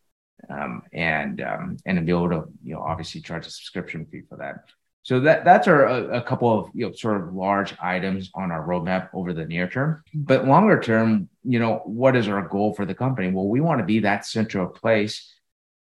um, 0.51 0.83
and 0.93 1.41
um, 1.41 1.77
and 1.87 1.99
to 1.99 2.05
be 2.05 2.13
able 2.13 2.31
to 2.31 2.45
you 2.65 2.75
know 2.75 2.81
obviously 2.81 3.21
charge 3.21 3.47
a 3.47 3.51
subscription 3.51 4.07
fee 4.07 4.23
for 4.29 4.37
that. 4.39 4.65
So 5.03 5.21
that 5.21 5.45
that's 5.45 5.69
our 5.69 5.87
a, 5.87 6.19
a 6.19 6.23
couple 6.23 6.59
of 6.59 6.71
you 6.75 6.87
know 6.87 6.93
sort 6.93 7.21
of 7.21 7.35
large 7.35 7.75
items 7.81 8.31
on 8.35 8.51
our 8.51 8.67
roadmap 8.67 9.09
over 9.15 9.33
the 9.33 9.47
near 9.47 9.69
term. 9.69 10.03
But 10.15 10.47
longer 10.47 10.81
term, 10.81 11.29
you 11.45 11.59
know, 11.59 11.83
what 11.85 12.17
is 12.17 12.29
our 12.29 12.47
goal 12.47 12.75
for 12.75 12.85
the 12.85 12.95
company? 12.95 13.31
Well, 13.31 13.49
we 13.49 13.61
want 13.61 13.81
to 13.81 13.87
be 13.87 14.01
that 14.01 14.27
central 14.27 14.67
place 14.67 15.35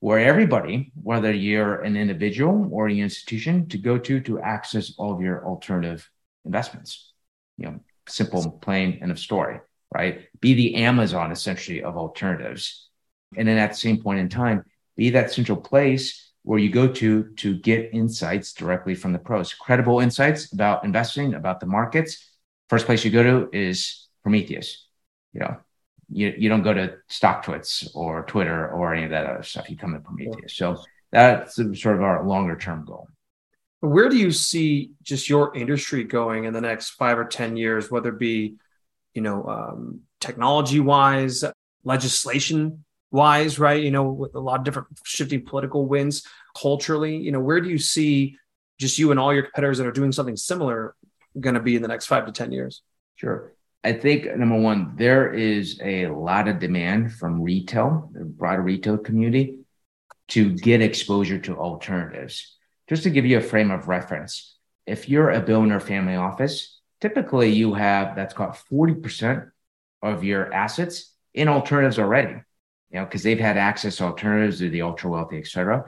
where 0.00 0.18
everybody, 0.18 0.92
whether 0.94 1.32
you're 1.32 1.82
an 1.82 1.96
individual 1.96 2.68
or 2.72 2.88
an 2.88 2.98
institution, 2.98 3.68
to 3.68 3.78
go 3.78 3.98
to 3.98 4.20
to 4.20 4.40
access 4.40 4.94
all 4.96 5.14
of 5.14 5.20
your 5.20 5.44
alternative 5.46 6.08
investments. 6.44 7.12
You 7.58 7.66
know, 7.66 7.80
simple, 8.08 8.50
plain, 8.62 8.98
end 9.02 9.10
of 9.10 9.18
story, 9.18 9.60
right? 9.94 10.28
Be 10.40 10.54
the 10.54 10.76
Amazon 10.76 11.32
essentially 11.32 11.82
of 11.82 11.96
alternatives. 11.96 12.88
And 13.36 13.46
then 13.46 13.58
at 13.58 13.70
the 13.70 13.76
same 13.76 14.02
point 14.02 14.20
in 14.20 14.28
time, 14.28 14.64
be 14.96 15.10
that 15.10 15.32
central 15.32 15.58
place 15.58 16.32
where 16.42 16.58
you 16.58 16.70
go 16.70 16.88
to 16.88 17.24
to 17.36 17.56
get 17.58 17.90
insights 17.92 18.52
directly 18.52 18.94
from 18.94 19.12
the 19.12 19.18
pros, 19.18 19.54
credible 19.54 20.00
insights 20.00 20.52
about 20.52 20.84
investing, 20.84 21.34
about 21.34 21.60
the 21.60 21.66
markets. 21.66 22.30
First 22.68 22.86
place 22.86 23.04
you 23.04 23.10
go 23.10 23.22
to 23.22 23.48
is 23.52 24.08
Prometheus. 24.22 24.86
You 25.32 25.40
know, 25.40 25.56
you, 26.10 26.34
you 26.36 26.48
don't 26.48 26.62
go 26.62 26.74
to 26.74 26.96
stock 27.08 27.44
StockTwits 27.44 27.90
or 27.94 28.24
Twitter 28.24 28.68
or 28.68 28.94
any 28.94 29.04
of 29.04 29.10
that 29.10 29.26
other 29.26 29.42
stuff. 29.42 29.70
You 29.70 29.76
come 29.76 29.92
to 29.92 30.00
Prometheus. 30.00 30.56
So 30.56 30.82
that's 31.12 31.56
sort 31.56 31.96
of 31.96 32.02
our 32.02 32.26
longer 32.26 32.56
term 32.56 32.84
goal. 32.84 33.08
Where 33.80 34.08
do 34.08 34.16
you 34.16 34.30
see 34.30 34.92
just 35.02 35.28
your 35.28 35.56
industry 35.56 36.04
going 36.04 36.44
in 36.44 36.52
the 36.52 36.60
next 36.60 36.90
five 36.90 37.18
or 37.18 37.24
ten 37.24 37.56
years, 37.56 37.90
whether 37.90 38.10
it 38.10 38.18
be, 38.18 38.56
you 39.14 39.22
know, 39.22 39.46
um, 39.46 40.00
technology 40.20 40.80
wise, 40.80 41.44
legislation 41.84 42.84
wise, 43.10 43.58
right? 43.58 43.82
You 43.82 43.90
know, 43.90 44.04
with 44.10 44.34
a 44.34 44.40
lot 44.40 44.60
of 44.60 44.64
different 44.64 44.88
shifting 45.04 45.44
political 45.44 45.86
winds 45.86 46.26
culturally, 46.56 47.16
you 47.16 47.32
know, 47.32 47.40
where 47.40 47.60
do 47.60 47.68
you 47.68 47.78
see 47.78 48.36
just 48.78 48.98
you 48.98 49.10
and 49.10 49.20
all 49.20 49.34
your 49.34 49.42
competitors 49.42 49.78
that 49.78 49.86
are 49.86 49.92
doing 49.92 50.12
something 50.12 50.36
similar 50.36 50.94
going 51.38 51.54
to 51.54 51.60
be 51.60 51.76
in 51.76 51.82
the 51.82 51.88
next 51.88 52.06
five 52.06 52.26
to 52.26 52.32
10 52.32 52.52
years? 52.52 52.82
Sure. 53.16 53.52
I 53.82 53.92
think 53.92 54.24
number 54.36 54.58
one, 54.58 54.94
there 54.96 55.32
is 55.32 55.80
a 55.82 56.06
lot 56.08 56.48
of 56.48 56.58
demand 56.58 57.12
from 57.12 57.42
retail, 57.42 58.10
the 58.12 58.24
broader 58.24 58.62
retail 58.62 58.98
community, 58.98 59.60
to 60.28 60.54
get 60.54 60.82
exposure 60.82 61.38
to 61.38 61.56
alternatives. 61.56 62.56
Just 62.88 63.04
to 63.04 63.10
give 63.10 63.24
you 63.24 63.38
a 63.38 63.42
frame 63.42 63.70
of 63.70 63.88
reference, 63.88 64.56
if 64.86 65.08
you're 65.08 65.30
a 65.30 65.40
billionaire 65.40 65.80
family 65.80 66.16
office, 66.16 66.78
typically 67.00 67.50
you 67.50 67.74
have 67.74 68.16
that's 68.16 68.34
got 68.34 68.58
40% 68.70 69.50
of 70.02 70.24
your 70.24 70.52
assets 70.52 71.14
in 71.32 71.48
alternatives 71.48 71.98
already 71.98 72.36
you 72.90 72.98
know, 72.98 73.04
because 73.04 73.22
they've 73.22 73.38
had 73.38 73.56
access 73.56 73.96
to 73.96 74.04
alternatives 74.04 74.58
to 74.58 74.68
the 74.68 74.82
ultra 74.82 75.10
wealthy, 75.10 75.38
et 75.38 75.46
cetera. 75.46 75.84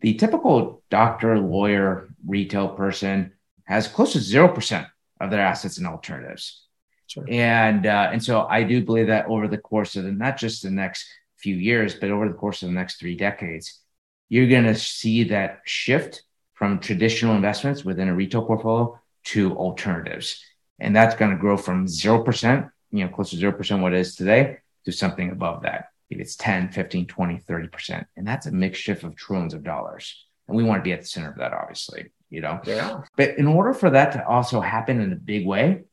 The 0.00 0.14
typical 0.14 0.82
doctor, 0.90 1.38
lawyer, 1.38 2.08
retail 2.26 2.68
person 2.68 3.32
has 3.64 3.86
close 3.86 4.14
to 4.14 4.18
0% 4.18 4.86
of 5.20 5.30
their 5.30 5.40
assets 5.40 5.78
in 5.78 5.86
alternatives. 5.86 6.64
Sure. 7.06 7.24
And, 7.28 7.86
uh, 7.86 8.10
and 8.12 8.22
so 8.22 8.46
I 8.48 8.62
do 8.62 8.84
believe 8.84 9.08
that 9.08 9.26
over 9.26 9.48
the 9.48 9.58
course 9.58 9.96
of 9.96 10.04
the, 10.04 10.12
not 10.12 10.38
just 10.38 10.62
the 10.62 10.70
next 10.70 11.06
few 11.36 11.56
years, 11.56 11.94
but 11.94 12.10
over 12.10 12.26
the 12.26 12.34
course 12.34 12.62
of 12.62 12.68
the 12.68 12.74
next 12.74 12.98
three 12.98 13.16
decades, 13.16 13.80
you're 14.28 14.48
going 14.48 14.64
to 14.64 14.74
see 14.74 15.24
that 15.24 15.60
shift 15.64 16.22
from 16.54 16.78
traditional 16.78 17.34
investments 17.34 17.84
within 17.84 18.08
a 18.08 18.14
retail 18.14 18.44
portfolio 18.44 18.98
to 19.24 19.56
alternatives. 19.56 20.42
And 20.78 20.96
that's 20.96 21.16
going 21.16 21.32
to 21.32 21.36
grow 21.36 21.56
from 21.56 21.86
0%, 21.86 22.70
you 22.92 23.04
know, 23.04 23.10
close 23.10 23.30
to 23.30 23.36
0% 23.36 23.82
what 23.82 23.92
it 23.92 23.98
is 23.98 24.14
today 24.14 24.58
to 24.84 24.92
something 24.92 25.30
above 25.30 25.62
that 25.62 25.89
if 26.10 26.18
it's 26.18 26.36
10, 26.36 26.72
15, 26.72 27.06
20, 27.06 27.38
30%. 27.38 28.04
And 28.16 28.26
that's 28.26 28.46
a 28.46 28.50
mix 28.50 28.78
shift 28.78 29.04
of 29.04 29.16
trillions 29.16 29.54
of 29.54 29.62
dollars. 29.62 30.26
And 30.48 30.56
we 30.56 30.64
want 30.64 30.80
to 30.80 30.84
be 30.84 30.92
at 30.92 31.02
the 31.02 31.06
center 31.06 31.30
of 31.30 31.38
that, 31.38 31.52
obviously, 31.52 32.10
you 32.28 32.40
know? 32.40 32.60
Yeah. 32.66 33.02
But 33.16 33.38
in 33.38 33.46
order 33.46 33.72
for 33.72 33.90
that 33.90 34.12
to 34.12 34.26
also 34.26 34.60
happen 34.60 35.00
in 35.00 35.12
a 35.12 35.16
big 35.16 35.46
way, 35.46 35.84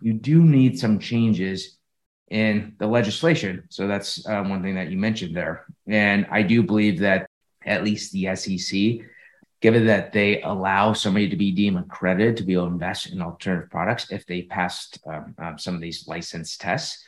you 0.00 0.14
do 0.14 0.42
need 0.42 0.78
some 0.78 0.98
changes 0.98 1.76
in 2.30 2.74
the 2.78 2.86
legislation. 2.86 3.64
So 3.68 3.86
that's 3.86 4.26
uh, 4.26 4.42
one 4.44 4.62
thing 4.62 4.76
that 4.76 4.90
you 4.90 4.96
mentioned 4.96 5.36
there. 5.36 5.66
And 5.86 6.26
I 6.30 6.42
do 6.42 6.62
believe 6.62 7.00
that 7.00 7.28
at 7.66 7.84
least 7.84 8.12
the 8.12 8.34
SEC, 8.36 9.06
given 9.60 9.86
that 9.86 10.12
they 10.12 10.40
allow 10.42 10.92
somebody 10.92 11.28
to 11.28 11.36
be 11.36 11.52
deemed 11.52 11.78
accredited 11.78 12.36
to 12.36 12.44
be 12.44 12.54
able 12.54 12.66
to 12.66 12.72
invest 12.72 13.10
in 13.10 13.20
alternative 13.20 13.70
products 13.70 14.10
if 14.10 14.24
they 14.26 14.42
passed 14.42 14.98
um, 15.06 15.34
um, 15.38 15.58
some 15.58 15.74
of 15.74 15.80
these 15.80 16.06
license 16.06 16.56
tests, 16.56 17.04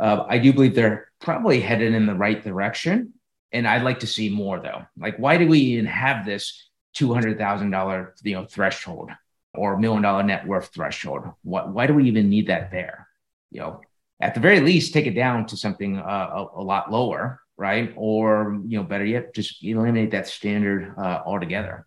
uh, 0.00 0.24
I 0.28 0.38
do 0.38 0.52
believe 0.52 0.74
they're 0.74 1.08
probably 1.20 1.60
headed 1.60 1.94
in 1.94 2.06
the 2.06 2.14
right 2.14 2.42
direction. 2.42 3.14
And 3.52 3.68
I'd 3.68 3.82
like 3.82 4.00
to 4.00 4.06
see 4.06 4.28
more 4.30 4.60
though. 4.60 4.82
Like, 4.96 5.18
why 5.18 5.36
do 5.36 5.46
we 5.46 5.58
even 5.58 5.86
have 5.86 6.24
this 6.24 6.70
two 6.94 7.12
hundred 7.12 7.38
thousand 7.38 7.70
dollar 7.70 8.14
you 8.22 8.34
know 8.34 8.44
threshold 8.44 9.10
or 9.54 9.76
million 9.78 10.02
dollar 10.02 10.22
net 10.22 10.46
worth 10.46 10.72
threshold? 10.72 11.24
What, 11.42 11.68
why 11.68 11.86
do 11.86 11.94
we 11.94 12.04
even 12.04 12.30
need 12.30 12.46
that 12.48 12.70
there? 12.70 13.08
You 13.50 13.60
know, 13.60 13.80
at 14.20 14.34
the 14.34 14.40
very 14.40 14.60
least, 14.60 14.94
take 14.94 15.06
it 15.06 15.14
down 15.14 15.46
to 15.46 15.56
something 15.56 15.98
uh, 15.98 16.02
a, 16.34 16.60
a, 16.60 16.62
lot 16.62 16.90
lower, 16.90 17.40
right? 17.56 17.92
Or 17.96 18.58
you 18.66 18.78
know, 18.78 18.84
better 18.84 19.04
yet, 19.04 19.34
just 19.34 19.62
eliminate 19.62 20.12
that 20.12 20.28
standard 20.28 20.94
uh, 20.96 21.22
altogether. 21.26 21.86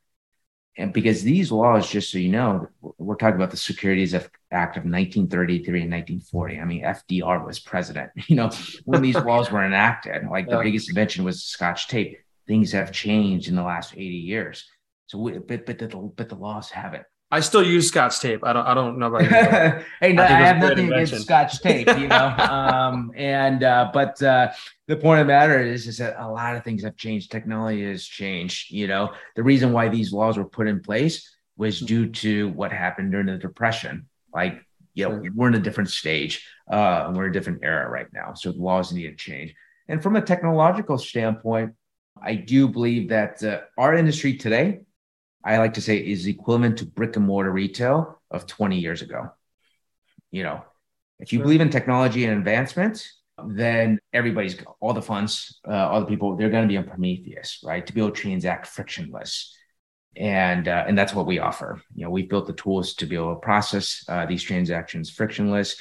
And 0.77 0.93
because 0.93 1.23
these 1.23 1.51
laws, 1.51 1.89
just 1.89 2.11
so 2.11 2.17
you 2.17 2.29
know, 2.29 2.67
we're 2.97 3.15
talking 3.15 3.37
about 3.37 3.51
the 3.51 3.57
Securities 3.57 4.13
Act 4.55 4.77
of 4.77 4.83
1933 4.83 5.81
and 5.81 5.91
1940. 5.91 6.59
I 6.59 6.65
mean, 6.65 6.83
FDR 6.83 7.45
was 7.45 7.59
president. 7.59 8.11
You 8.27 8.37
know, 8.37 8.49
when 8.85 9.01
these 9.01 9.15
laws 9.29 9.51
were 9.51 9.63
enacted, 9.63 10.27
like 10.29 10.49
the 10.49 10.59
biggest 10.63 10.89
invention 10.89 11.23
was 11.23 11.43
Scotch 11.43 11.87
tape. 11.87 12.17
Things 12.47 12.71
have 12.71 12.91
changed 12.91 13.49
in 13.49 13.55
the 13.55 13.63
last 13.63 13.93
80 13.93 14.03
years. 14.03 14.65
So, 15.07 15.19
we, 15.19 15.37
but 15.37 15.65
but 15.65 15.77
the 15.77 15.87
but 15.87 16.29
the 16.29 16.35
laws 16.35 16.69
haven't. 16.71 17.03
I 17.31 17.39
still 17.41 17.63
use 17.63 17.87
Scotch 17.89 18.19
tape. 18.19 18.41
I 18.43 18.53
don't. 18.53 18.65
I 18.65 18.73
don't 18.73 18.97
know 18.97 19.07
about 19.07 19.23
you. 19.23 19.29
hey, 19.99 20.13
no, 20.13 20.23
I, 20.23 20.27
I 20.27 20.47
have 20.47 20.57
nothing 20.57 20.91
against 20.91 21.21
Scotch 21.23 21.59
tape, 21.59 21.87
you 21.97 22.07
know. 22.07 22.27
um, 22.37 23.11
and 23.15 23.63
uh, 23.63 23.89
but 23.93 24.21
uh, 24.23 24.51
the 24.87 24.95
point 24.95 25.21
of 25.21 25.27
the 25.27 25.33
matter 25.33 25.59
is, 25.59 25.87
is 25.87 25.97
that 25.97 26.15
a 26.17 26.29
lot 26.29 26.55
of 26.55 26.63
things 26.63 26.83
have 26.83 26.95
changed. 26.95 27.31
Technology 27.31 27.85
has 27.85 28.05
changed. 28.05 28.71
You 28.71 28.87
know, 28.87 29.13
the 29.35 29.43
reason 29.43 29.73
why 29.73 29.89
these 29.89 30.13
laws 30.13 30.37
were 30.37 30.45
put 30.45 30.67
in 30.67 30.81
place 30.81 31.35
was 31.57 31.79
due 31.79 32.09
to 32.09 32.49
what 32.49 32.71
happened 32.71 33.11
during 33.11 33.27
the 33.27 33.37
depression. 33.37 34.07
Like, 34.35 34.61
you 34.93 35.09
know, 35.09 35.23
we're 35.33 35.47
in 35.47 35.55
a 35.55 35.59
different 35.59 35.89
stage. 35.89 36.45
Uh, 36.69 37.11
we're 37.13 37.25
in 37.25 37.29
a 37.31 37.33
different 37.33 37.61
era 37.63 37.89
right 37.89 38.07
now, 38.13 38.33
so 38.33 38.51
the 38.51 38.61
laws 38.61 38.93
need 38.93 39.07
to 39.07 39.15
change. 39.15 39.55
And 39.87 40.01
from 40.03 40.15
a 40.15 40.21
technological 40.21 40.97
standpoint, 40.97 41.73
I 42.21 42.35
do 42.35 42.67
believe 42.67 43.09
that 43.09 43.43
uh, 43.43 43.61
our 43.77 43.95
industry 43.95 44.37
today 44.37 44.81
I 45.45 45.59
like 45.59 45.75
to 45.75 45.81
say 45.81 45.97
is 45.97 46.25
equivalent 46.25 46.79
to 46.79 46.85
brick 46.85 47.15
and 47.15 47.25
mortar 47.25 47.51
retail 47.51 48.19
of 48.31 48.47
20 48.47 48.79
years 48.79 49.03
ago. 49.03 49.29
You 50.31 50.41
know, 50.43 50.63
if 51.19 51.31
you 51.31 51.37
sure. 51.37 51.43
believe 51.43 51.61
in 51.61 51.69
technology 51.69 52.25
and 52.25 52.35
advancement, 52.39 53.07
then 53.45 53.99
everybody's 54.11 54.57
all 54.79 54.93
the 54.93 55.03
funds, 55.03 55.59
uh, 55.67 55.87
all 55.87 55.99
the 55.99 56.07
people, 56.07 56.35
they're 56.35 56.49
going 56.49 56.63
to 56.63 56.67
be 56.67 56.77
on 56.77 56.85
Prometheus, 56.85 57.59
right? 57.63 57.85
To 57.85 57.93
be 57.93 58.01
able 58.01 58.09
to 58.09 58.19
transact 58.19 58.65
frictionless. 58.65 59.55
And, 60.17 60.67
uh, 60.67 60.85
and 60.87 60.97
that's 60.97 61.13
what 61.13 61.25
we 61.25 61.39
offer. 61.39 61.81
You 61.93 62.05
know, 62.05 62.09
we've 62.09 62.29
built 62.29 62.47
the 62.47 62.53
tools 62.53 62.93
to 62.95 63.05
be 63.05 63.15
able 63.15 63.35
to 63.35 63.39
process 63.41 64.05
uh, 64.07 64.25
these 64.25 64.43
transactions 64.43 65.09
frictionless. 65.09 65.75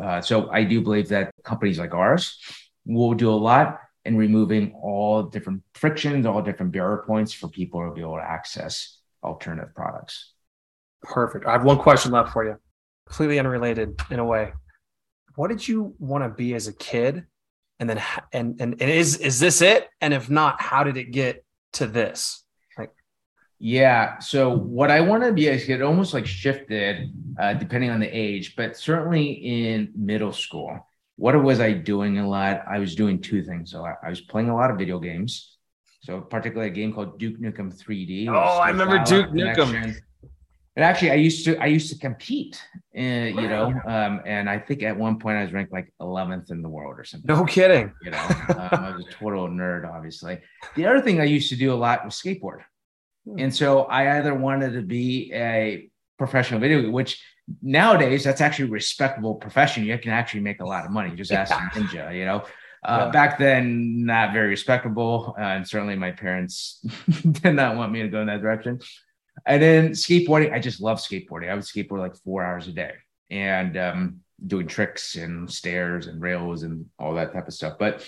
Uh, 0.00 0.20
so 0.20 0.50
I 0.50 0.64
do 0.64 0.80
believe 0.80 1.08
that 1.08 1.30
companies 1.44 1.78
like 1.78 1.94
ours 1.94 2.38
will 2.84 3.14
do 3.14 3.30
a 3.30 3.34
lot 3.34 3.80
in 4.04 4.16
removing 4.16 4.72
all 4.82 5.22
different 5.22 5.62
frictions, 5.74 6.26
all 6.26 6.42
different 6.42 6.72
barrier 6.72 7.04
points 7.06 7.32
for 7.32 7.48
people 7.48 7.86
to 7.86 7.94
be 7.94 8.00
able 8.00 8.16
to 8.16 8.22
access 8.22 8.98
alternative 9.22 9.74
products. 9.74 10.32
Perfect. 11.02 11.46
I 11.46 11.52
have 11.52 11.64
one 11.64 11.78
question 11.78 12.12
left 12.12 12.32
for 12.32 12.44
you, 12.44 12.56
completely 13.06 13.38
unrelated 13.38 14.00
in 14.10 14.18
a 14.18 14.24
way. 14.24 14.52
What 15.36 15.48
did 15.48 15.66
you 15.66 15.94
want 15.98 16.24
to 16.24 16.30
be 16.30 16.54
as 16.54 16.66
a 16.66 16.72
kid? 16.72 17.26
And 17.78 17.88
then, 17.88 18.02
and, 18.32 18.60
and, 18.60 18.80
and 18.80 18.90
is, 18.90 19.18
is 19.18 19.38
this 19.38 19.62
it? 19.62 19.88
And 20.00 20.12
if 20.12 20.28
not, 20.28 20.60
how 20.60 20.82
did 20.82 20.96
it 20.96 21.12
get 21.12 21.44
to 21.74 21.86
this? 21.86 22.42
Yeah. 23.58 24.18
So 24.18 24.50
what 24.50 24.90
I 24.90 25.00
want 25.00 25.24
to 25.24 25.32
be 25.32 25.48
as 25.48 25.68
it 25.68 25.82
almost 25.82 26.14
like 26.14 26.26
shifted 26.26 27.12
uh, 27.38 27.54
depending 27.54 27.90
on 27.90 28.00
the 28.00 28.06
age, 28.06 28.56
but 28.56 28.76
certainly 28.76 29.30
in 29.32 29.92
middle 29.96 30.32
school, 30.32 30.86
what 31.16 31.40
was 31.42 31.60
I 31.60 31.72
doing 31.72 32.18
a 32.18 32.28
lot? 32.28 32.62
I 32.68 32.78
was 32.78 32.94
doing 32.94 33.20
two 33.20 33.42
things. 33.42 33.70
So 33.72 33.84
I, 33.84 33.94
I 34.04 34.10
was 34.10 34.20
playing 34.20 34.50
a 34.50 34.54
lot 34.54 34.70
of 34.70 34.78
video 34.78 34.98
games 34.98 35.58
so 36.00 36.20
particularly 36.20 36.70
a 36.70 36.74
game 36.74 36.92
called 36.92 37.18
Duke 37.18 37.38
Nukem 37.38 37.70
3D. 37.70 38.28
Oh, 38.28 38.32
I 38.32 38.70
remember 38.70 38.98
Duke 39.04 39.30
Nukem. 39.30 39.94
And 40.76 40.84
actually, 40.84 41.10
I 41.10 41.14
used 41.14 41.44
to 41.44 41.58
I 41.58 41.66
used 41.66 41.90
to 41.92 41.98
compete, 41.98 42.62
uh, 42.96 43.00
you 43.00 43.48
know, 43.48 43.74
um, 43.84 44.22
and 44.24 44.48
I 44.48 44.60
think 44.60 44.84
at 44.84 44.96
one 44.96 45.18
point 45.18 45.36
I 45.36 45.42
was 45.42 45.52
ranked 45.52 45.72
like 45.72 45.92
11th 46.00 46.52
in 46.52 46.62
the 46.62 46.68
world 46.68 46.94
or 46.98 47.04
something. 47.04 47.26
No 47.26 47.44
kidding. 47.44 47.92
You 48.00 48.12
know, 48.12 48.26
um, 48.50 48.68
I 48.84 48.94
was 48.96 49.04
a 49.06 49.10
total 49.12 49.48
nerd, 49.48 49.92
obviously. 49.92 50.38
The 50.76 50.86
other 50.86 51.00
thing 51.00 51.20
I 51.20 51.24
used 51.24 51.50
to 51.50 51.56
do 51.56 51.72
a 51.72 51.74
lot 51.74 52.04
was 52.04 52.14
skateboard, 52.14 52.60
hmm. 53.32 53.38
and 53.38 53.54
so 53.54 53.82
I 53.82 54.18
either 54.18 54.34
wanted 54.34 54.72
to 54.74 54.82
be 54.82 55.32
a 55.32 55.90
professional 56.18 56.60
video, 56.60 56.90
which 56.90 57.22
nowadays 57.62 58.24
that's 58.24 58.40
actually 58.40 58.68
a 58.68 58.72
respectable 58.72 59.34
profession. 59.34 59.84
You 59.84 59.98
can 59.98 60.12
actually 60.12 60.40
make 60.40 60.60
a 60.60 60.66
lot 60.66 60.84
of 60.84 60.90
money. 60.90 61.14
Just 61.14 61.32
ask 61.32 61.50
yeah. 61.50 61.68
Ninja, 61.70 62.16
you 62.16 62.24
know. 62.24 62.44
Uh, 62.84 63.04
yeah. 63.06 63.10
Back 63.10 63.38
then, 63.38 64.04
not 64.04 64.32
very 64.32 64.48
respectable, 64.48 65.34
uh, 65.38 65.42
and 65.42 65.66
certainly 65.66 65.96
my 65.96 66.12
parents 66.12 66.84
did 67.22 67.54
not 67.54 67.76
want 67.76 67.90
me 67.90 68.02
to 68.02 68.08
go 68.08 68.20
in 68.20 68.28
that 68.28 68.40
direction. 68.40 68.80
and 69.46 69.62
then 69.62 69.90
skateboarding, 69.90 70.52
I 70.52 70.60
just 70.60 70.80
love 70.80 70.98
skateboarding. 70.98 71.50
I 71.50 71.54
would 71.54 71.64
skateboard 71.64 71.98
like 71.98 72.16
four 72.16 72.44
hours 72.44 72.68
a 72.68 72.72
day 72.72 72.92
and 73.30 73.76
um, 73.76 74.20
doing 74.44 74.68
tricks 74.68 75.16
and 75.16 75.50
stairs 75.50 76.06
and 76.06 76.20
rails 76.20 76.62
and 76.62 76.86
all 76.98 77.14
that 77.14 77.32
type 77.32 77.48
of 77.48 77.54
stuff. 77.54 77.78
But 77.78 78.06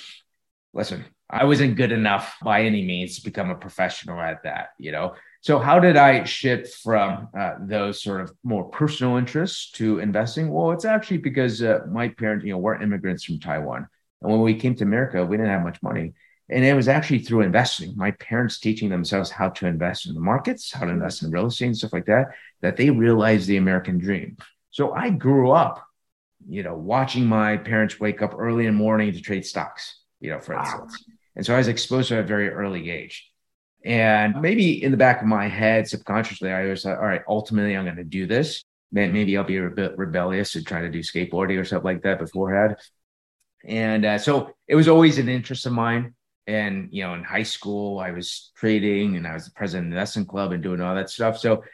listen, 0.72 1.04
I 1.32 1.44
wasn't 1.44 1.76
good 1.76 1.92
enough 1.92 2.36
by 2.42 2.62
any 2.62 2.84
means 2.84 3.16
to 3.16 3.24
become 3.24 3.50
a 3.50 3.54
professional 3.54 4.20
at 4.20 4.42
that, 4.42 4.70
you 4.78 4.90
know. 4.90 5.14
So 5.42 5.58
how 5.58 5.78
did 5.78 5.96
I 5.96 6.24
shift 6.24 6.74
from 6.82 7.28
uh, 7.38 7.54
those 7.60 8.02
sort 8.02 8.20
of 8.20 8.32
more 8.42 8.64
personal 8.64 9.16
interests 9.16 9.70
to 9.72 10.00
investing? 10.00 10.50
Well, 10.50 10.72
it's 10.72 10.84
actually 10.84 11.18
because 11.18 11.62
uh, 11.62 11.80
my 11.88 12.08
parents, 12.08 12.44
you 12.44 12.52
know, 12.52 12.58
were 12.58 12.80
immigrants 12.80 13.24
from 13.24 13.38
Taiwan, 13.38 13.86
and 14.20 14.30
when 14.30 14.40
we 14.40 14.54
came 14.54 14.74
to 14.76 14.84
America, 14.84 15.24
we 15.24 15.36
didn't 15.36 15.52
have 15.52 15.62
much 15.62 15.82
money, 15.82 16.12
and 16.50 16.64
it 16.64 16.74
was 16.74 16.88
actually 16.88 17.20
through 17.20 17.42
investing. 17.42 17.94
My 17.96 18.10
parents 18.10 18.58
teaching 18.58 18.88
themselves 18.90 19.30
how 19.30 19.50
to 19.50 19.66
invest 19.66 20.06
in 20.06 20.14
the 20.14 20.20
markets, 20.20 20.72
how 20.72 20.84
to 20.84 20.92
invest 20.92 21.22
in 21.22 21.30
real 21.30 21.46
estate 21.46 21.66
and 21.66 21.76
stuff 21.76 21.92
like 21.92 22.06
that, 22.06 22.26
that 22.60 22.76
they 22.76 22.90
realized 22.90 23.46
the 23.46 23.56
American 23.56 23.98
dream. 23.98 24.36
So 24.72 24.92
I 24.92 25.10
grew 25.10 25.52
up, 25.52 25.86
you 26.48 26.62
know, 26.62 26.74
watching 26.74 27.24
my 27.24 27.56
parents 27.56 28.00
wake 28.00 28.20
up 28.20 28.34
early 28.36 28.66
in 28.66 28.74
the 28.74 28.78
morning 28.78 29.12
to 29.12 29.20
trade 29.20 29.46
stocks, 29.46 30.00
you 30.20 30.30
know, 30.30 30.40
for 30.40 30.54
instance. 30.54 30.98
Wow. 30.98 31.16
And 31.40 31.46
so 31.46 31.54
I 31.54 31.56
was 31.56 31.68
exposed 31.68 32.08
to 32.08 32.16
it 32.16 32.18
at 32.18 32.24
a 32.24 32.26
very 32.26 32.50
early 32.50 32.90
age. 32.90 33.32
And 33.82 34.42
maybe 34.42 34.84
in 34.84 34.90
the 34.90 34.98
back 34.98 35.22
of 35.22 35.26
my 35.26 35.48
head, 35.48 35.88
subconsciously, 35.88 36.52
I 36.52 36.66
was 36.66 36.84
like, 36.84 36.98
all 36.98 37.06
right, 37.06 37.22
ultimately, 37.26 37.74
I'm 37.74 37.86
going 37.86 37.96
to 37.96 38.04
do 38.04 38.26
this. 38.26 38.62
Maybe 38.92 39.38
I'll 39.38 39.44
be 39.44 39.56
a 39.56 39.70
bit 39.70 39.96
rebellious 39.96 40.54
and 40.54 40.66
try 40.66 40.82
to 40.82 40.90
do 40.90 40.98
skateboarding 40.98 41.58
or 41.58 41.64
something 41.64 41.86
like 41.86 42.02
that 42.02 42.18
beforehand. 42.18 42.76
And 43.64 44.04
uh, 44.04 44.18
so 44.18 44.50
it 44.68 44.74
was 44.74 44.86
always 44.86 45.16
an 45.16 45.30
interest 45.30 45.64
of 45.64 45.72
mine. 45.72 46.12
And, 46.46 46.90
you 46.92 47.04
know, 47.04 47.14
in 47.14 47.24
high 47.24 47.44
school, 47.44 48.00
I 48.00 48.10
was 48.10 48.52
trading 48.54 49.16
and 49.16 49.26
I 49.26 49.32
was 49.32 49.46
the 49.46 49.52
president 49.52 49.86
of 49.86 49.92
the 49.92 49.96
investment 49.96 50.28
club 50.28 50.52
and 50.52 50.62
doing 50.62 50.82
all 50.82 50.94
that 50.94 51.08
stuff. 51.08 51.38
So 51.38 51.64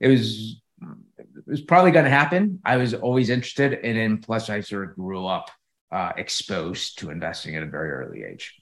it 0.00 0.08
was, 0.08 0.60
it 0.80 1.46
was 1.46 1.60
probably 1.60 1.92
going 1.92 2.06
to 2.06 2.10
happen. 2.10 2.58
I 2.64 2.76
was 2.76 2.92
always 2.92 3.30
interested. 3.30 3.72
And 3.84 3.96
then 3.96 4.18
plus, 4.18 4.50
I 4.50 4.62
sort 4.62 4.90
of 4.90 4.96
grew 4.96 5.26
up 5.26 5.48
uh, 5.92 6.10
exposed 6.16 6.98
to 6.98 7.10
investing 7.10 7.54
at 7.54 7.62
a 7.62 7.66
very 7.66 7.92
early 7.92 8.24
age. 8.24 8.61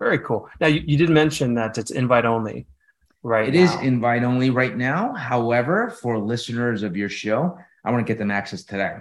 Very 0.00 0.18
cool. 0.20 0.48
Now 0.60 0.66
you, 0.66 0.82
you 0.84 0.96
did 0.96 1.10
mention 1.10 1.54
that 1.54 1.78
it's 1.78 1.90
invite 1.90 2.24
only, 2.24 2.66
right? 3.22 3.48
It 3.48 3.54
now. 3.54 3.64
is 3.64 3.74
invite 3.82 4.24
only 4.24 4.48
right 4.48 4.76
now. 4.76 5.14
However, 5.14 5.90
for 6.02 6.18
listeners 6.18 6.82
of 6.82 6.96
your 6.96 7.10
show, 7.10 7.58
I 7.84 7.92
want 7.92 8.04
to 8.04 8.10
get 8.10 8.18
them 8.18 8.30
access 8.30 8.64
today. 8.64 8.96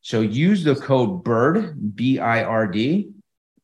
So 0.00 0.20
use 0.20 0.64
the 0.64 0.74
code 0.74 1.24
BIRD 1.24 1.94
B 1.94 2.18
I 2.18 2.42
R 2.42 2.66
D 2.66 3.12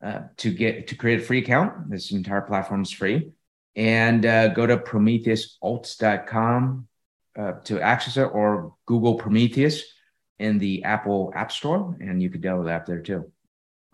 uh, 0.02 0.20
to 0.38 0.52
get 0.52 0.88
to 0.88 0.94
create 0.94 1.20
a 1.20 1.24
free 1.24 1.38
account. 1.38 1.90
This 1.90 2.12
entire 2.12 2.42
platform 2.42 2.82
is 2.82 2.92
free, 2.92 3.32
and 3.74 4.24
uh, 4.24 4.48
go 4.48 4.66
to 4.66 4.76
PrometheusAlts.com 4.76 6.88
uh, 7.36 7.52
to 7.64 7.80
access 7.80 8.16
it, 8.16 8.30
or 8.32 8.74
Google 8.86 9.16
Prometheus 9.16 9.82
in 10.38 10.58
the 10.58 10.84
Apple 10.84 11.32
App 11.34 11.50
Store, 11.50 11.96
and 12.00 12.22
you 12.22 12.30
can 12.30 12.40
download 12.40 12.66
the 12.66 12.72
app 12.72 12.86
there 12.86 13.00
too. 13.00 13.32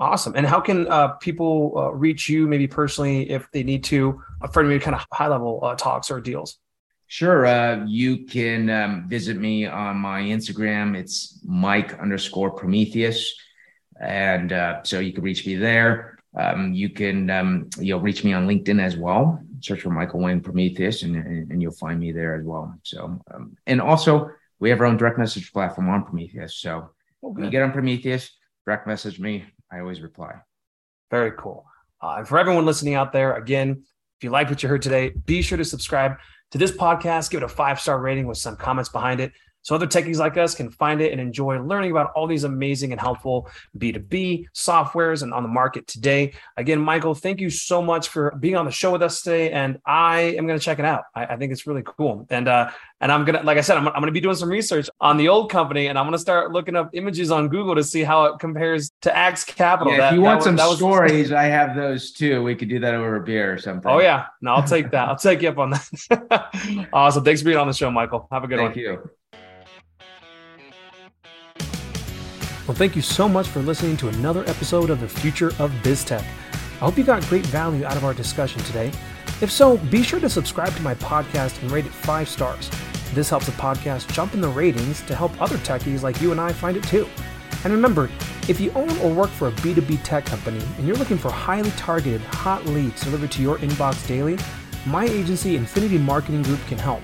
Awesome. 0.01 0.33
And 0.35 0.47
how 0.47 0.61
can 0.61 0.89
uh, 0.89 1.09
people 1.09 1.75
uh, 1.77 1.93
reach 1.93 2.27
you, 2.27 2.47
maybe 2.47 2.67
personally, 2.67 3.31
if 3.31 3.51
they 3.53 3.63
need 3.63 3.85
to, 3.85 4.23
uh, 4.41 4.49
for 4.49 4.65
maybe 4.65 4.81
kind 4.81 4.97
of 4.97 5.05
high 5.13 5.29
level 5.29 5.61
uh, 5.63 5.75
talks 5.75 6.11
or 6.11 6.23
deals? 6.23 6.59
Sure. 7.07 7.45
Uh, 7.45 7.85
you 7.87 8.25
can 8.25 8.71
um, 8.71 9.09
visit 9.09 9.37
me 9.37 9.67
on 9.67 9.99
my 9.99 10.23
Instagram. 10.23 10.97
It's 10.97 11.39
Mike 11.45 11.99
underscore 11.99 12.51
Prometheus. 12.51 13.35
And 14.01 14.55
uh, 14.55 14.83
so 14.85 15.01
you 15.01 15.13
can 15.13 15.23
reach 15.23 15.47
me 15.47 15.57
there. 15.57 16.19
Um, 16.35 16.73
you 16.73 16.89
can 16.89 17.29
um, 17.29 17.69
you 17.79 17.93
know 17.93 18.01
reach 18.01 18.25
me 18.25 18.33
on 18.33 18.47
LinkedIn 18.47 18.81
as 18.81 18.97
well. 18.97 19.43
Search 19.61 19.83
for 19.83 19.91
Michael 19.91 20.21
Wang 20.21 20.41
Prometheus, 20.41 21.03
and, 21.03 21.17
and, 21.17 21.51
and 21.51 21.61
you'll 21.61 21.73
find 21.73 21.99
me 21.99 22.13
there 22.13 22.37
as 22.37 22.45
well. 22.45 22.73
So 22.85 23.21
um, 23.35 23.57
and 23.67 23.81
also 23.81 24.31
we 24.61 24.71
have 24.71 24.81
our 24.81 24.87
own 24.87 24.97
direct 24.97 25.19
message 25.19 25.53
platform 25.53 25.89
on 25.91 26.05
Prometheus. 26.05 26.55
So 26.55 26.77
okay. 26.77 26.91
when 27.21 27.45
you 27.45 27.51
get 27.51 27.63
on 27.63 27.73
Prometheus, 27.73 28.31
direct 28.65 28.87
message 28.87 29.19
me. 29.19 29.45
I 29.73 29.81
always 29.81 30.01
reply. 30.01 30.35
Very 31.11 31.33
cool. 31.39 31.65
Uh, 32.03 32.17
and 32.19 32.29
for 32.29 32.39
everyone 32.39 32.67
listening 32.67 32.95
out 32.95 33.13
there, 33.13 33.35
again, 33.35 33.83
if 34.19 34.25
you 34.25 34.31
like 34.31 34.49
what 34.49 34.63
you 34.63 34.69
heard 34.69 34.83
today, 34.83 35.11
be 35.11 35.43
sure 35.43 35.59
to 35.59 35.65
subscribe 35.65 36.17
to 36.51 36.59
this 36.59 36.73
podcast, 36.73 37.31
give 37.31 37.43
it 37.43 37.45
a 37.45 37.49
five 37.49 37.81
star 37.81 38.01
rating 38.01 38.27
with 38.27 38.39
some 38.39 38.57
comments 38.57 38.89
behind 38.89 39.21
it 39.21 39.33
so 39.63 39.75
other 39.75 39.87
techies 39.87 40.19
like 40.19 40.37
us 40.37 40.55
can 40.55 40.71
find 40.71 41.01
it 41.01 41.13
and 41.13 41.21
enjoy 41.21 41.61
learning 41.61 41.91
about 41.91 42.13
all 42.15 42.27
these 42.27 42.45
amazing 42.45 42.93
and 42.93 43.01
helpful 43.01 43.49
B2B 43.77 44.47
softwares 44.55 45.23
and 45.23 45.35
on 45.35 45.43
the 45.43 45.49
market 45.49 45.87
today. 45.87 46.33
Again, 46.57 46.81
Michael, 46.81 47.15
thank 47.15 47.41
you 47.41 47.51
so 47.51 47.83
much 47.83 48.09
for 48.09 48.35
being 48.41 48.57
on 48.57 48.65
the 48.65 48.71
show 48.71 48.91
with 48.91 49.03
us 49.03 49.23
today. 49.23 49.51
And 49.51 49.79
I 49.85 50.21
am 50.21 50.47
going 50.47 50.59
to 50.59 50.65
check 50.65 50.79
it 50.79 50.85
out. 50.85 51.05
I, 51.15 51.27
I, 51.27 51.37
think 51.37 51.53
it's 51.53 51.67
really 51.67 51.83
cool. 51.85 52.27
And, 52.31 52.49
uh, 52.49 52.71
and 53.01 53.13
I'm 53.13 53.25
going 53.25 53.39
to, 53.39 53.45
like 53.45 53.59
I 53.59 53.61
said, 53.61 53.77
I'm, 53.77 53.87
I'm 53.89 53.95
going 53.95 54.07
to 54.07 54.13
be 54.13 54.21
doing 54.21 54.37
some 54.37 54.49
research 54.49 54.89
on 55.01 55.17
the 55.17 55.29
old 55.29 55.51
company 55.51 55.89
and 55.89 55.99
I'm 55.99 56.05
going 56.05 56.13
to 56.13 56.19
start 56.19 56.53
looking 56.53 56.77
up 56.77 56.91
images 56.95 57.31
on 57.31 57.49
Google 57.49 57.75
to 57.75 57.85
see 57.85 58.03
how 58.03 58.25
it 58.25 58.39
compares 58.39 58.91
to 59.03 59.15
Axe 59.15 59.45
Capital. 59.45 59.93
Yeah, 59.93 59.99
that, 59.99 60.13
if 60.13 60.17
you 60.17 60.23
want 60.23 60.43
some 60.43 60.57
was, 60.57 60.79
stories, 60.79 61.33
I 61.33 61.45
have 61.45 61.77
those 61.77 62.13
too. 62.13 62.43
We 62.43 62.55
could 62.55 62.69
do 62.69 62.79
that 62.81 62.95
over 62.95 63.17
a 63.17 63.23
beer 63.23 63.53
or 63.53 63.59
something. 63.59 63.91
Oh 63.91 64.01
yeah. 64.01 64.27
No, 64.41 64.53
I'll 64.53 64.65
take 64.67 64.91
that. 64.91 65.09
I'll 65.09 65.17
take 65.17 65.43
you 65.43 65.51
up 65.51 65.59
on 65.59 65.71
that. 65.71 66.89
awesome. 66.93 67.25
Thanks 67.25 67.43
for 67.43 67.47
being 67.47 67.59
on 67.59 67.67
the 67.67 67.75
show, 67.75 67.91
Michael. 67.91 68.27
Have 68.31 68.45
a 68.45 68.47
good 68.47 68.59
Thank 68.59 68.77
one. 68.77 68.85
Thank 68.85 69.05
you. 69.05 69.11
Well, 72.71 72.77
thank 72.77 72.95
you 72.95 73.03
so 73.03 73.29
much 73.29 73.49
for 73.49 73.59
listening 73.59 73.97
to 73.97 74.07
another 74.11 74.49
episode 74.49 74.91
of 74.91 75.01
the 75.01 75.09
Future 75.09 75.49
of 75.59 75.73
BizTech. 75.83 76.23
I 76.23 76.85
hope 76.85 76.97
you 76.97 77.03
got 77.03 77.27
great 77.27 77.45
value 77.47 77.85
out 77.85 77.97
of 77.97 78.05
our 78.05 78.15
discussion 78.15 78.63
today. 78.63 78.93
If 79.41 79.51
so, 79.51 79.77
be 79.77 80.05
sure 80.05 80.21
to 80.21 80.31
subscribe 80.31 80.73
to 80.77 80.83
my 80.83 80.95
podcast 80.95 81.61
and 81.63 81.73
rate 81.73 81.87
it 81.87 81.91
five 81.91 82.29
stars. 82.29 82.71
This 83.13 83.29
helps 83.29 83.47
the 83.47 83.53
podcast 83.53 84.13
jump 84.13 84.35
in 84.35 84.41
the 84.41 84.49
ratings 84.49 85.03
to 85.07 85.17
help 85.17 85.33
other 85.43 85.57
techies 85.57 86.03
like 86.03 86.21
you 86.21 86.31
and 86.31 86.41
I 86.41 86.53
find 86.53 86.77
it 86.77 86.85
too. 86.85 87.09
And 87.65 87.73
remember, 87.73 88.09
if 88.49 88.61
you 88.61 88.71
own 88.77 88.97
or 88.99 89.13
work 89.13 89.31
for 89.31 89.49
a 89.49 89.53
B2B 89.53 90.05
tech 90.05 90.25
company 90.25 90.65
and 90.79 90.87
you're 90.87 90.95
looking 90.95 91.19
for 91.19 91.33
highly 91.33 91.73
targeted, 91.73 92.21
hot 92.21 92.65
leads 92.67 93.03
delivered 93.03 93.33
to 93.33 93.43
your 93.43 93.59
inbox 93.59 94.07
daily, 94.07 94.39
my 94.87 95.07
agency, 95.07 95.57
Infinity 95.57 95.99
Marketing 95.99 96.43
Group, 96.43 96.65
can 96.69 96.79
help. 96.79 97.03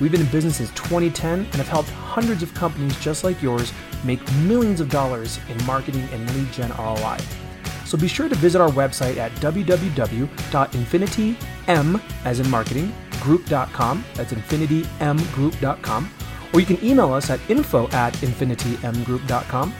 We've 0.00 0.10
been 0.10 0.20
in 0.20 0.26
business 0.32 0.56
since 0.56 0.70
2010 0.72 1.38
and 1.38 1.54
have 1.54 1.68
helped 1.68 1.90
hundreds 1.90 2.42
of 2.42 2.52
companies 2.54 2.98
just 2.98 3.24
like 3.24 3.40
yours 3.40 3.72
make 4.04 4.20
millions 4.38 4.80
of 4.80 4.90
dollars 4.90 5.38
in 5.48 5.64
marketing 5.64 6.08
and 6.12 6.28
lead 6.34 6.52
gen 6.52 6.70
ROI. 6.70 7.18
So 7.84 7.96
be 7.96 8.08
sure 8.08 8.28
to 8.28 8.34
visit 8.34 8.60
our 8.60 8.70
website 8.70 9.16
at 9.16 9.30
www.infinitym, 9.36 12.00
as 12.24 12.40
in 12.40 12.50
marketing, 12.50 12.92
group.com. 13.20 14.04
That's 14.14 14.32
infinitymgroup.com. 14.32 16.10
Or 16.52 16.60
you 16.60 16.66
can 16.66 16.84
email 16.84 17.12
us 17.12 17.30
at 17.30 17.38
info 17.48 17.88
at 17.88 18.14
infinitymgroup.com. 18.14 19.74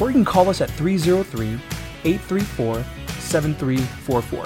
Or 0.00 0.08
you 0.08 0.14
can 0.14 0.24
call 0.24 0.48
us 0.48 0.60
at 0.60 0.70
303 0.70 1.60
834 2.04 2.84
7344. 3.20 4.44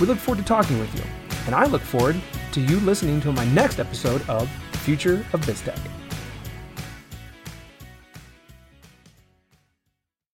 We 0.00 0.06
look 0.06 0.18
forward 0.18 0.40
to 0.40 0.46
talking 0.46 0.80
with 0.80 0.92
you. 0.94 1.02
And 1.46 1.54
I 1.54 1.66
look 1.66 1.82
forward 1.82 2.20
to 2.52 2.60
you 2.60 2.80
listening 2.80 3.20
to 3.22 3.32
my 3.32 3.44
next 3.46 3.78
episode 3.78 4.28
of 4.28 4.50
Future 4.84 5.24
of 5.32 5.40
BizTech. 5.42 6.03